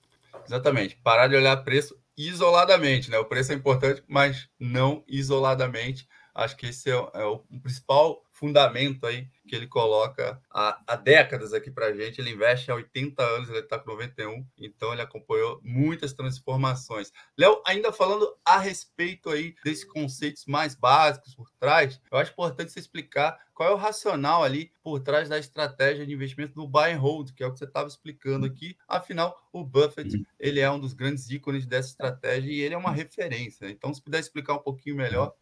Exatamente. 0.46 0.98
Parar 1.04 1.28
de 1.28 1.36
olhar 1.36 1.56
preço 1.58 1.98
isoladamente, 2.18 3.10
né? 3.10 3.18
O 3.18 3.26
preço 3.26 3.52
é 3.52 3.56
importante, 3.56 4.04
mas 4.08 4.48
não 4.60 5.04
isoladamente. 5.08 6.08
Acho 6.34 6.56
que 6.58 6.68
esse 6.68 6.90
é, 6.90 6.94
é 6.94 7.26
o 7.26 7.40
principal 7.62 8.24
fundamento 8.44 9.06
aí 9.06 9.26
que 9.48 9.56
ele 9.56 9.68
coloca 9.68 10.42
há, 10.52 10.82
há 10.86 10.96
décadas 10.98 11.54
aqui 11.54 11.72
para 11.72 11.88
a 11.88 11.94
gente. 11.94 12.20
Ele 12.20 12.32
investe 12.32 12.70
há 12.70 12.76
80 12.76 13.24
anos, 13.24 13.50
ele 13.50 13.60
está 13.60 13.80
com 13.80 13.92
91, 13.92 14.46
então 14.58 14.92
ele 14.92 15.02
acompanhou 15.02 15.62
muitas 15.64 16.12
transformações. 16.12 17.10
Léo, 17.38 17.62
ainda 17.66 17.94
falando 17.94 18.36
a 18.44 18.58
respeito 18.60 19.30
aí 19.30 19.56
desses 19.64 19.86
conceitos 19.86 20.46
mais 20.46 20.76
básicos 20.76 21.34
por 21.36 21.50
trás, 21.52 22.02
eu 22.12 22.18
acho 22.18 22.32
importante 22.34 22.74
você 22.74 22.80
explicar 22.82 23.40
qual 23.54 23.70
é 23.70 23.72
o 23.74 23.78
racional 23.78 24.44
ali 24.44 24.72
por 24.82 25.00
trás 25.00 25.30
da 25.30 25.40
estratégia 25.40 26.06
de 26.06 26.14
investimento 26.14 26.54
do 26.54 26.68
buy 26.68 26.92
and 26.92 27.00
hold, 27.00 27.32
que 27.32 27.44
é 27.44 27.48
o 27.48 27.54
que 27.54 27.60
você 27.60 27.66
estava 27.66 27.88
explicando 27.88 28.46
aqui. 28.46 28.76
Afinal, 28.88 29.38
o 29.54 29.64
Buffett 29.64 30.18
uhum. 30.18 30.26
ele 30.38 30.60
é 30.60 30.70
um 30.70 30.80
dos 30.80 30.94
grandes 30.94 31.30
ícones 31.30 31.66
dessa 31.66 31.90
estratégia 31.90 32.52
e 32.52 32.60
ele 32.60 32.74
é 32.74 32.78
uma 32.78 32.92
referência. 32.92 33.70
Então, 33.70 33.94
se 33.94 34.02
puder 34.02 34.20
explicar 34.20 34.56
um 34.56 34.60
pouquinho 34.60 34.98
melhor 34.98 35.34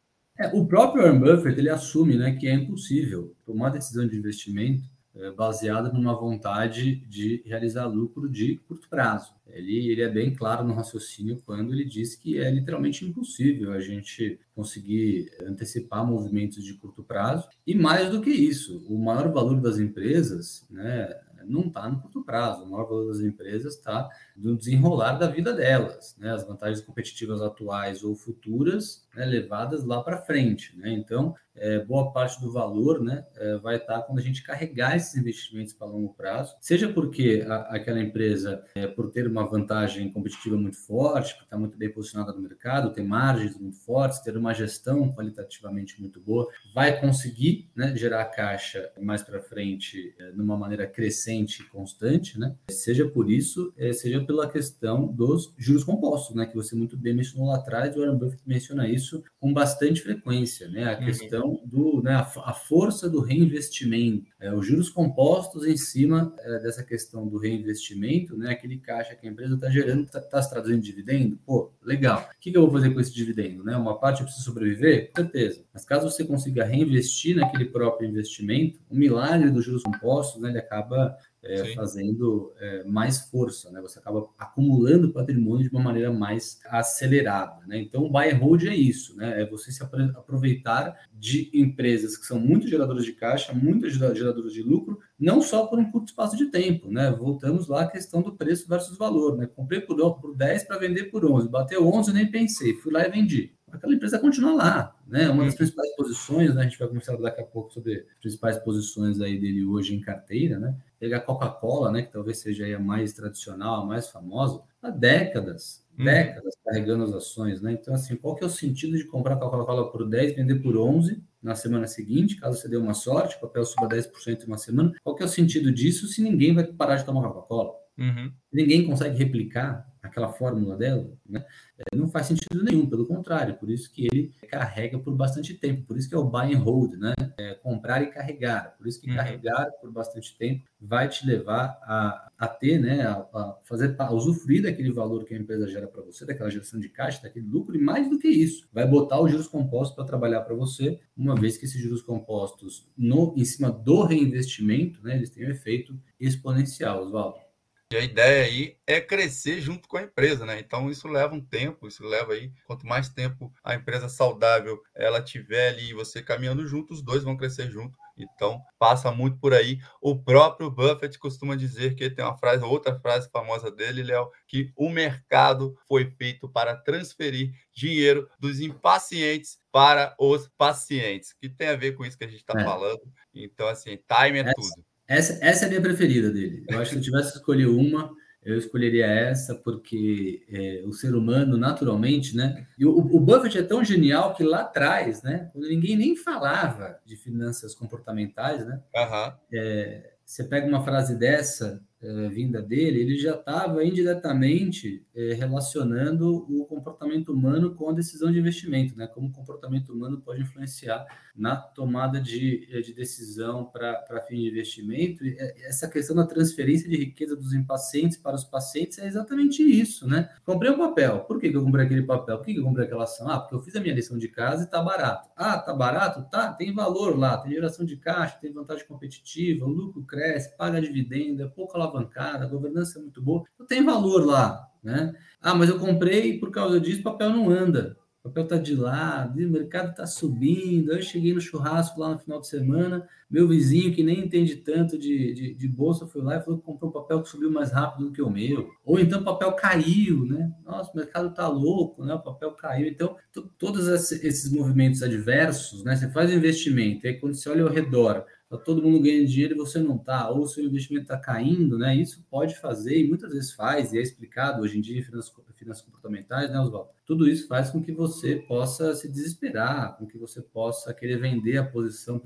é, 0.41 0.51
o 0.53 0.65
próprio 0.65 1.03
Warren 1.03 1.19
Buffett 1.19 1.59
ele 1.59 1.69
assume 1.69 2.17
né, 2.17 2.33
que 2.33 2.47
é 2.47 2.53
impossível 2.53 3.35
tomar 3.45 3.69
decisão 3.69 4.07
de 4.07 4.17
investimento 4.17 4.83
é, 5.13 5.29
baseada 5.31 5.91
numa 5.91 6.15
vontade 6.15 6.95
de 7.07 7.43
realizar 7.45 7.85
lucro 7.85 8.29
de 8.29 8.55
curto 8.67 8.89
prazo. 8.89 9.33
Ele, 9.47 9.91
ele 9.91 10.01
é 10.01 10.09
bem 10.09 10.33
claro 10.33 10.63
no 10.63 10.73
raciocínio 10.73 11.41
quando 11.45 11.73
ele 11.73 11.85
diz 11.85 12.15
que 12.15 12.39
é 12.39 12.49
literalmente 12.49 13.05
impossível 13.05 13.73
a 13.73 13.79
gente 13.79 14.39
conseguir 14.55 15.29
antecipar 15.45 16.05
movimentos 16.07 16.63
de 16.63 16.73
curto 16.75 17.03
prazo. 17.03 17.47
E 17.67 17.75
mais 17.75 18.09
do 18.09 18.21
que 18.21 18.29
isso, 18.29 18.83
o 18.87 18.97
maior 18.97 19.31
valor 19.31 19.59
das 19.59 19.77
empresas, 19.77 20.65
né, 20.69 21.13
não 21.45 21.67
está 21.67 21.89
no 21.89 21.99
curto 21.99 22.23
prazo. 22.23 22.63
O 22.63 22.69
maior 22.69 22.87
valor 22.87 23.07
das 23.07 23.19
empresas 23.19 23.75
está 23.75 24.09
no 24.41 24.57
desenrolar 24.57 25.13
da 25.13 25.27
vida 25.27 25.53
delas, 25.53 26.15
né? 26.17 26.31
As 26.31 26.45
vantagens 26.45 26.81
competitivas 26.81 27.41
atuais 27.41 28.03
ou 28.03 28.15
futuras 28.15 29.07
né, 29.15 29.25
levadas 29.25 29.83
lá 29.85 30.01
para 30.01 30.17
frente, 30.17 30.77
né? 30.77 30.91
Então, 30.91 31.35
é, 31.55 31.79
boa 31.79 32.11
parte 32.11 32.39
do 32.39 32.51
valor 32.51 33.03
né, 33.03 33.25
é, 33.35 33.57
vai 33.57 33.75
estar 33.75 34.01
quando 34.03 34.19
a 34.19 34.21
gente 34.21 34.43
carregar 34.43 34.95
esses 34.95 35.15
investimentos 35.15 35.73
para 35.73 35.87
longo 35.87 36.13
prazo, 36.13 36.55
seja 36.61 36.87
porque 36.91 37.45
a, 37.47 37.75
aquela 37.75 37.99
empresa, 37.99 38.63
é, 38.75 38.87
por 38.87 39.11
ter 39.11 39.27
uma 39.27 39.45
vantagem 39.45 40.11
competitiva 40.11 40.55
muito 40.55 40.77
forte, 40.77 41.35
está 41.41 41.57
muito 41.57 41.77
bem 41.77 41.91
posicionada 41.91 42.31
no 42.33 42.41
mercado, 42.41 42.93
tem 42.93 43.05
margens 43.05 43.57
muito 43.57 43.77
fortes, 43.83 44.21
ter 44.21 44.37
uma 44.37 44.53
gestão 44.53 45.11
qualitativamente 45.11 45.99
muito 45.99 46.19
boa, 46.21 46.47
vai 46.73 46.99
conseguir 46.99 47.69
né, 47.75 47.95
gerar 47.95 48.25
caixa 48.25 48.89
mais 48.99 49.21
para 49.21 49.41
frente 49.41 50.15
é, 50.19 50.31
numa 50.31 50.57
maneira 50.57 50.87
crescente 50.87 51.61
e 51.61 51.65
constante, 51.65 52.39
né? 52.39 52.55
seja 52.69 53.07
por 53.07 53.29
isso, 53.29 53.73
é, 53.77 53.91
seja 53.91 54.23
pela 54.31 54.49
questão 54.49 55.05
dos 55.05 55.53
juros 55.57 55.83
compostos, 55.83 56.33
né, 56.35 56.45
que 56.45 56.55
você 56.55 56.73
muito 56.73 56.97
bem 56.97 57.13
mencionou 57.13 57.49
lá 57.49 57.57
atrás, 57.57 57.95
o 57.95 57.99
Warren 57.99 58.17
Buffett 58.17 58.41
menciona 58.45 58.87
isso 58.87 59.21
com 59.39 59.53
bastante 59.53 60.01
frequência, 60.01 60.69
né? 60.69 60.93
a 60.93 60.97
uhum. 60.97 61.05
questão 61.05 61.61
do, 61.65 62.01
né, 62.01 62.13
a, 62.13 62.21
a 62.21 62.53
força 62.53 63.09
do 63.09 63.19
reinvestimento, 63.19 64.31
é, 64.39 64.53
os 64.53 64.65
juros 64.65 64.89
compostos 64.89 65.67
em 65.67 65.75
cima 65.75 66.33
é, 66.39 66.59
dessa 66.59 66.83
questão 66.83 67.27
do 67.27 67.37
reinvestimento, 67.37 68.37
né, 68.37 68.51
aquele 68.51 68.77
caixa 68.77 69.15
que 69.15 69.27
a 69.27 69.29
empresa 69.29 69.55
está 69.55 69.69
gerando, 69.69 70.05
está 70.05 70.21
tá 70.21 70.41
se 70.41 70.49
traduzindo 70.49 70.77
em 70.77 70.81
dividendo, 70.81 71.37
pô, 71.45 71.73
legal. 71.83 72.21
O 72.21 72.39
que, 72.39 72.51
que, 72.51 72.57
eu 72.57 72.61
vou 72.61 72.71
fazer 72.71 72.91
com 72.91 72.99
esse 73.01 73.13
dividendo? 73.13 73.63
Né? 73.63 73.75
Uma 73.75 73.99
parte 73.99 74.21
eu 74.21 74.25
preciso 74.25 74.45
sobreviver? 74.45 75.11
Com 75.11 75.21
certeza. 75.23 75.63
Mas 75.73 75.83
caso 75.83 76.09
você 76.09 76.23
consiga 76.23 76.63
reinvestir 76.63 77.35
naquele 77.35 77.65
próprio 77.65 78.07
investimento, 78.07 78.79
o 78.89 78.95
milagre 78.95 79.49
dos 79.49 79.65
juros 79.65 79.83
compostos, 79.83 80.41
né, 80.41 80.49
ele 80.49 80.59
acaba 80.59 81.17
é, 81.43 81.73
fazendo 81.73 82.53
é, 82.59 82.83
mais 82.83 83.21
força, 83.29 83.71
né? 83.71 83.81
Você 83.81 83.97
acaba 83.97 84.29
acumulando 84.37 85.11
patrimônio 85.11 85.67
de 85.67 85.75
uma 85.75 85.83
maneira 85.83 86.11
mais 86.11 86.59
acelerada, 86.65 87.65
né? 87.65 87.79
Então, 87.79 88.03
o 88.03 88.11
buy 88.11 88.29
and 88.29 88.37
hold 88.37 88.63
é 88.63 88.75
isso, 88.75 89.15
né? 89.17 89.41
É 89.41 89.45
você 89.45 89.71
se 89.71 89.83
aproveitar 89.83 90.95
de 91.13 91.49
empresas 91.53 92.15
que 92.15 92.25
são 92.25 92.39
muito 92.39 92.67
geradoras 92.67 93.03
de 93.03 93.13
caixa, 93.13 93.53
muito 93.53 93.89
geradoras 93.89 94.53
de 94.53 94.61
lucro, 94.61 94.99
não 95.19 95.41
só 95.41 95.65
por 95.65 95.79
um 95.79 95.91
curto 95.91 96.09
espaço 96.09 96.37
de 96.37 96.51
tempo, 96.51 96.91
né? 96.91 97.11
Voltamos 97.11 97.67
lá 97.67 97.83
à 97.83 97.87
questão 97.87 98.21
do 98.21 98.35
preço 98.35 98.67
versus 98.67 98.97
valor, 98.97 99.37
né? 99.37 99.47
Comprei 99.47 99.81
por, 99.81 99.97
por 100.19 100.35
10 100.35 100.65
para 100.65 100.77
vender 100.77 101.05
por 101.05 101.25
11, 101.25 101.49
bateu 101.49 101.87
11 101.87 102.13
nem 102.13 102.29
pensei, 102.29 102.75
fui 102.75 102.93
lá 102.93 103.05
e 103.05 103.09
vendi 103.09 103.55
aquela 103.71 103.93
empresa 103.93 104.19
continua 104.19 104.53
lá, 104.53 104.95
né? 105.07 105.29
Uma 105.29 105.45
das 105.45 105.55
principais 105.55 105.95
posições, 105.95 106.53
né? 106.53 106.61
A 106.61 106.63
gente 106.63 106.77
vai 106.79 106.87
conversar 106.87 107.17
daqui 107.17 107.41
a 107.41 107.45
pouco 107.45 107.73
sobre 107.73 108.05
as 108.09 108.19
principais 108.19 108.57
posições 108.59 109.19
aí 109.21 109.39
dele 109.39 109.65
hoje 109.65 109.95
em 109.95 110.01
carteira, 110.01 110.59
né? 110.59 110.75
Pegar 110.99 111.17
a 111.17 111.21
Coca-Cola, 111.21 111.91
né? 111.91 112.03
Que 112.03 112.11
talvez 112.11 112.39
seja 112.39 112.75
a 112.75 112.79
mais 112.79 113.13
tradicional, 113.13 113.83
a 113.83 113.85
mais 113.85 114.09
famosa. 114.09 114.61
há 114.81 114.89
décadas, 114.89 115.85
uhum. 115.97 116.05
décadas 116.05 116.55
carregando 116.65 117.03
as 117.03 117.13
ações, 117.13 117.61
né? 117.61 117.73
Então, 117.73 117.93
assim, 117.93 118.15
qual 118.15 118.35
que 118.35 118.43
é 118.43 118.47
o 118.47 118.49
sentido 118.49 118.97
de 118.97 119.05
comprar 119.05 119.35
a 119.35 119.37
Coca-Cola 119.37 119.91
por 119.91 120.07
10 120.07 120.31
e 120.31 120.35
vender 120.35 120.55
por 120.55 120.77
11 120.77 121.21
na 121.41 121.55
semana 121.55 121.87
seguinte, 121.87 122.35
caso 122.35 122.59
você 122.59 122.69
dê 122.69 122.77
uma 122.77 122.93
sorte, 122.93 123.35
o 123.35 123.41
papel 123.41 123.65
suba 123.65 123.87
10% 123.87 124.43
em 124.43 124.47
uma 124.47 124.57
semana? 124.57 124.93
Qual 125.03 125.15
que 125.15 125.23
é 125.23 125.25
o 125.25 125.29
sentido 125.29 125.71
disso 125.71 126.07
se 126.07 126.21
ninguém 126.21 126.53
vai 126.53 126.65
parar 126.65 126.97
de 126.97 127.05
tomar 127.05 127.27
Coca-Cola? 127.27 127.73
Uhum. 127.97 128.31
Ninguém 128.51 128.85
consegue 128.85 129.17
replicar 129.17 129.90
aquela 130.11 130.31
fórmula 130.31 130.77
dela, 130.77 131.11
né? 131.27 131.43
É, 131.79 131.95
não 131.95 132.07
faz 132.07 132.27
sentido 132.27 132.63
nenhum, 132.63 132.85
pelo 132.85 133.07
contrário, 133.07 133.55
por 133.55 133.69
isso 133.69 133.91
que 133.91 134.05
ele 134.05 134.33
carrega 134.47 134.99
por 134.99 135.15
bastante 135.15 135.53
tempo, 135.55 135.83
por 135.87 135.97
isso 135.97 136.07
que 136.07 136.13
é 136.13 136.17
o 136.17 136.25
buy 136.25 136.53
and 136.53 136.59
hold, 136.59 136.93
né? 136.93 137.13
É 137.39 137.55
comprar 137.55 138.03
e 138.03 138.07
carregar, 138.07 138.75
por 138.77 138.85
isso 138.85 139.01
que 139.01 139.09
uhum. 139.09 139.15
carregar 139.15 139.71
por 139.81 139.91
bastante 139.91 140.37
tempo 140.37 140.69
vai 140.79 141.07
te 141.07 141.25
levar 141.25 141.79
a, 141.83 142.29
a 142.37 142.47
ter, 142.47 142.79
né, 142.79 143.03
a, 143.03 143.13
a 143.33 143.57
fazer, 143.63 143.95
a 143.97 144.13
usufruir 144.13 144.63
daquele 144.63 144.91
valor 144.91 145.23
que 145.23 145.33
a 145.33 145.37
empresa 145.37 145.67
gera 145.67 145.87
para 145.87 146.01
você, 146.01 146.25
daquela 146.25 146.49
geração 146.49 146.79
de 146.79 146.89
caixa, 146.89 147.21
daquele 147.21 147.47
lucro, 147.47 147.75
e 147.75 147.79
mais 147.79 148.09
do 148.09 148.19
que 148.19 148.27
isso, 148.27 148.67
vai 148.73 148.87
botar 148.87 149.21
os 149.21 149.31
juros 149.31 149.47
compostos 149.47 149.95
para 149.95 150.05
trabalhar 150.05 150.41
para 150.41 150.55
você, 150.55 150.99
uma 151.15 151.35
vez 151.35 151.57
que 151.57 151.65
esses 151.65 151.79
juros 151.79 152.01
compostos 152.01 152.89
no, 152.97 153.33
em 153.37 153.45
cima 153.45 153.71
do 153.71 154.03
reinvestimento, 154.03 155.03
né, 155.03 155.15
eles 155.15 155.29
têm 155.29 155.45
um 155.45 155.51
efeito 155.51 155.97
exponencial, 156.19 157.03
Oswaldo. 157.03 157.50
E 157.91 157.97
a 157.97 157.99
ideia 157.99 158.45
aí 158.45 158.77
é 158.87 159.01
crescer 159.01 159.59
junto 159.59 159.85
com 159.89 159.97
a 159.97 160.03
empresa, 160.03 160.45
né? 160.45 160.57
Então 160.57 160.89
isso 160.89 161.09
leva 161.09 161.35
um 161.35 161.41
tempo, 161.41 161.89
isso 161.89 162.05
leva 162.05 162.31
aí, 162.31 162.49
quanto 162.65 162.87
mais 162.87 163.09
tempo 163.09 163.53
a 163.61 163.75
empresa 163.75 164.07
saudável 164.07 164.81
ela 164.95 165.21
tiver 165.21 165.67
ali 165.67 165.89
e 165.89 165.93
você 165.93 166.23
caminhando 166.23 166.65
junto, 166.65 166.93
os 166.93 167.01
dois 167.01 167.21
vão 167.21 167.35
crescer 167.35 167.69
junto. 167.69 167.97
Então 168.15 168.61
passa 168.79 169.11
muito 169.11 169.37
por 169.39 169.53
aí. 169.53 169.77
O 170.01 170.17
próprio 170.17 170.71
Buffett 170.71 171.19
costuma 171.19 171.53
dizer 171.53 171.93
que 171.95 172.09
tem 172.09 172.23
uma 172.23 172.37
frase, 172.37 172.63
outra 172.63 172.97
frase 172.97 173.29
famosa 173.29 173.69
dele, 173.69 174.03
Léo, 174.03 174.31
que 174.47 174.71
o 174.73 174.89
mercado 174.89 175.75
foi 175.85 176.09
feito 176.11 176.47
para 176.47 176.77
transferir 176.77 177.51
dinheiro 177.73 178.29
dos 178.39 178.61
impacientes 178.61 179.59
para 179.69 180.15
os 180.17 180.47
pacientes, 180.57 181.33
que 181.33 181.49
tem 181.49 181.67
a 181.67 181.75
ver 181.75 181.91
com 181.91 182.05
isso 182.05 182.17
que 182.17 182.23
a 182.23 182.29
gente 182.29 182.39
está 182.39 182.57
é. 182.57 182.63
falando. 182.63 183.01
Então, 183.33 183.67
assim, 183.67 183.97
time 183.97 184.39
é, 184.39 184.49
é 184.49 184.53
tudo. 184.53 184.90
Essa, 185.11 185.37
essa 185.41 185.65
é 185.65 185.67
a 185.67 185.69
minha 185.69 185.81
preferida 185.81 186.31
dele. 186.31 186.63
Eu 186.69 186.79
acho 186.79 186.91
que 186.91 186.95
se 186.95 187.01
eu 187.01 187.03
tivesse 187.03 187.33
que 187.33 187.39
escolher 187.39 187.65
uma, 187.65 188.15
eu 188.43 188.57
escolheria 188.57 189.05
essa, 189.05 189.53
porque 189.53 190.45
é, 190.49 190.83
o 190.85 190.93
ser 190.93 191.13
humano, 191.13 191.57
naturalmente, 191.57 192.33
né? 192.35 192.65
E 192.79 192.85
o, 192.85 192.97
o, 192.97 193.19
Buffett 193.19 193.57
é 193.57 193.63
tão 193.63 193.83
genial 193.83 194.33
que 194.33 194.41
lá 194.41 194.61
atrás, 194.61 195.21
né? 195.21 195.49
Quando 195.51 195.67
ninguém 195.67 195.97
nem 195.97 196.15
falava 196.15 196.97
de 197.05 197.17
finanças 197.17 197.75
comportamentais, 197.75 198.65
né? 198.65 198.81
Uhum. 198.95 199.33
É, 199.53 200.13
você 200.25 200.45
pega 200.45 200.65
uma 200.65 200.81
frase 200.81 201.17
dessa, 201.17 201.83
é, 202.01 202.29
vinda 202.29 202.61
dele, 202.61 203.01
ele 203.01 203.17
já 203.17 203.35
estava 203.35 203.83
indiretamente 203.83 205.05
é, 205.13 205.33
relacionando 205.33 206.45
o 206.49 206.65
comportamento 206.65 207.31
humano 207.31 207.75
com 207.75 207.89
a 207.89 207.93
decisão 207.93 208.31
de 208.31 208.39
investimento, 208.39 208.97
né? 208.97 209.07
Como 209.07 209.27
o 209.27 209.31
comportamento 209.31 209.93
humano 209.93 210.19
pode 210.19 210.41
influenciar 210.41 211.05
na 211.35 211.55
tomada 211.55 212.19
de, 212.19 212.67
eh, 212.71 212.81
de 212.81 212.93
decisão 212.93 213.65
para 213.65 214.21
fim 214.27 214.35
de 214.35 214.49
investimento. 214.49 215.25
E 215.25 215.37
essa 215.63 215.87
questão 215.87 216.15
da 216.15 216.25
transferência 216.25 216.89
de 216.89 216.97
riqueza 216.97 217.35
dos 217.35 217.53
impacientes 217.53 218.17
para 218.17 218.35
os 218.35 218.43
pacientes 218.43 218.99
é 218.99 219.07
exatamente 219.07 219.63
isso, 219.63 220.07
né? 220.07 220.29
Comprei 220.45 220.71
um 220.71 220.77
papel. 220.77 221.21
Por 221.21 221.39
que, 221.39 221.49
que 221.49 221.57
eu 221.57 221.63
comprei 221.63 221.85
aquele 221.85 222.03
papel? 222.03 222.37
Por 222.37 222.45
que, 222.45 222.53
que 222.53 222.59
eu 222.59 222.63
comprei 222.63 222.85
aquela 222.85 223.03
ação? 223.03 223.29
Ah, 223.29 223.39
porque 223.39 223.55
eu 223.55 223.61
fiz 223.61 223.75
a 223.75 223.79
minha 223.79 223.93
lição 223.93 224.17
de 224.17 224.27
casa 224.27 224.63
e 224.63 224.65
está 224.65 224.81
barato. 224.81 225.29
Ah, 225.35 225.57
está 225.57 225.73
barato? 225.73 226.29
Tá, 226.29 226.53
tem 226.53 226.73
valor 226.73 227.17
lá, 227.17 227.37
tem 227.37 227.51
geração 227.51 227.85
de 227.85 227.97
caixa, 227.97 228.37
tem 228.41 228.51
vantagem 228.51 228.85
competitiva, 228.85 229.65
o 229.65 229.69
lucro 229.69 230.03
cresce, 230.03 230.55
paga 230.57 230.81
dividendo, 230.81 231.43
é 231.43 231.47
pouco 231.47 231.77
alavancada, 231.91 232.45
a 232.45 232.49
governança 232.49 232.99
é 232.99 233.01
muito 233.01 233.21
boa, 233.21 233.43
então 233.53 233.65
tem 233.67 233.83
valor 233.83 234.25
lá, 234.25 234.67
né? 234.83 235.13
Ah, 235.41 235.53
mas 235.53 235.69
eu 235.69 235.79
comprei 235.79 236.31
e 236.31 236.39
por 236.39 236.51
causa 236.51 236.79
disso 236.79 237.03
papel 237.03 237.29
não 237.29 237.49
anda. 237.49 237.97
O 238.23 238.29
papel 238.29 238.43
está 238.43 238.57
de 238.57 238.75
lado, 238.75 239.39
o 239.39 239.49
mercado 239.49 239.89
está 239.89 240.05
subindo. 240.05 240.91
Eu 240.91 241.01
cheguei 241.01 241.33
no 241.33 241.41
churrasco 241.41 241.99
lá 241.99 242.09
no 242.09 242.19
final 242.19 242.39
de 242.39 242.47
semana, 242.47 243.07
meu 243.27 243.47
vizinho, 243.47 243.91
que 243.95 244.03
nem 244.03 244.19
entende 244.19 244.57
tanto 244.57 244.95
de, 244.95 245.33
de, 245.33 245.53
de, 245.55 245.67
bolsa, 245.67 246.05
foi 246.05 246.21
lá 246.21 246.37
e 246.37 246.41
falou 246.41 246.59
que 246.59 246.65
comprou 246.65 246.91
um 246.91 246.93
papel 246.93 247.23
que 247.23 247.29
subiu 247.29 247.51
mais 247.51 247.71
rápido 247.71 248.05
do 248.05 248.11
que 248.11 248.21
o 248.21 248.29
meu. 248.29 248.69
Ou 248.85 248.99
então 248.99 249.21
o 249.21 249.25
papel 249.25 249.53
caiu, 249.53 250.23
né? 250.23 250.51
Nossa, 250.63 250.91
o 250.91 250.95
mercado 250.95 251.29
está 251.29 251.47
louco, 251.47 252.05
né? 252.05 252.13
O 252.13 252.19
papel 252.19 252.51
caiu. 252.51 252.87
Então, 252.87 253.15
todos 253.57 253.87
esses 253.87 254.51
movimentos 254.51 255.01
adversos, 255.01 255.83
né? 255.83 255.95
Você 255.95 256.07
faz 256.11 256.31
investimento, 256.31 257.07
aí 257.07 257.15
quando 257.15 257.33
você 257.33 257.49
olha 257.49 257.63
ao 257.63 257.69
redor, 257.69 258.23
tá 258.51 258.57
todo 258.57 258.81
mundo 258.81 259.01
ganhando 259.01 259.27
dinheiro 259.27 259.55
e 259.55 259.57
você 259.57 259.79
não 259.79 259.97
tá, 259.97 260.29
ou 260.29 260.45
seu 260.45 260.63
investimento 260.65 261.03
está 261.03 261.17
caindo, 261.17 261.77
né? 261.77 261.95
Isso 261.95 262.25
pode 262.29 262.59
fazer, 262.59 262.99
e 262.99 263.07
muitas 263.07 263.31
vezes 263.31 263.53
faz, 263.53 263.93
e 263.93 263.97
é 263.97 264.01
explicado 264.01 264.61
hoje 264.61 264.77
em 264.77 264.81
dia 264.81 264.99
em 264.99 265.03
finanças, 265.03 265.33
finanças 265.55 265.83
comportamentais, 265.83 266.51
né, 266.51 266.59
Oswaldo? 266.59 266.89
Tudo 267.05 267.29
isso 267.29 267.47
faz 267.47 267.69
com 267.69 267.81
que 267.81 267.91
você 267.91 268.35
possa 268.35 268.93
se 268.95 269.07
desesperar, 269.09 269.97
com 269.97 270.05
que 270.05 270.17
você 270.17 270.41
possa 270.41 270.93
querer 270.93 271.17
vender 271.17 271.57
a 271.57 271.65
posição 271.65 272.21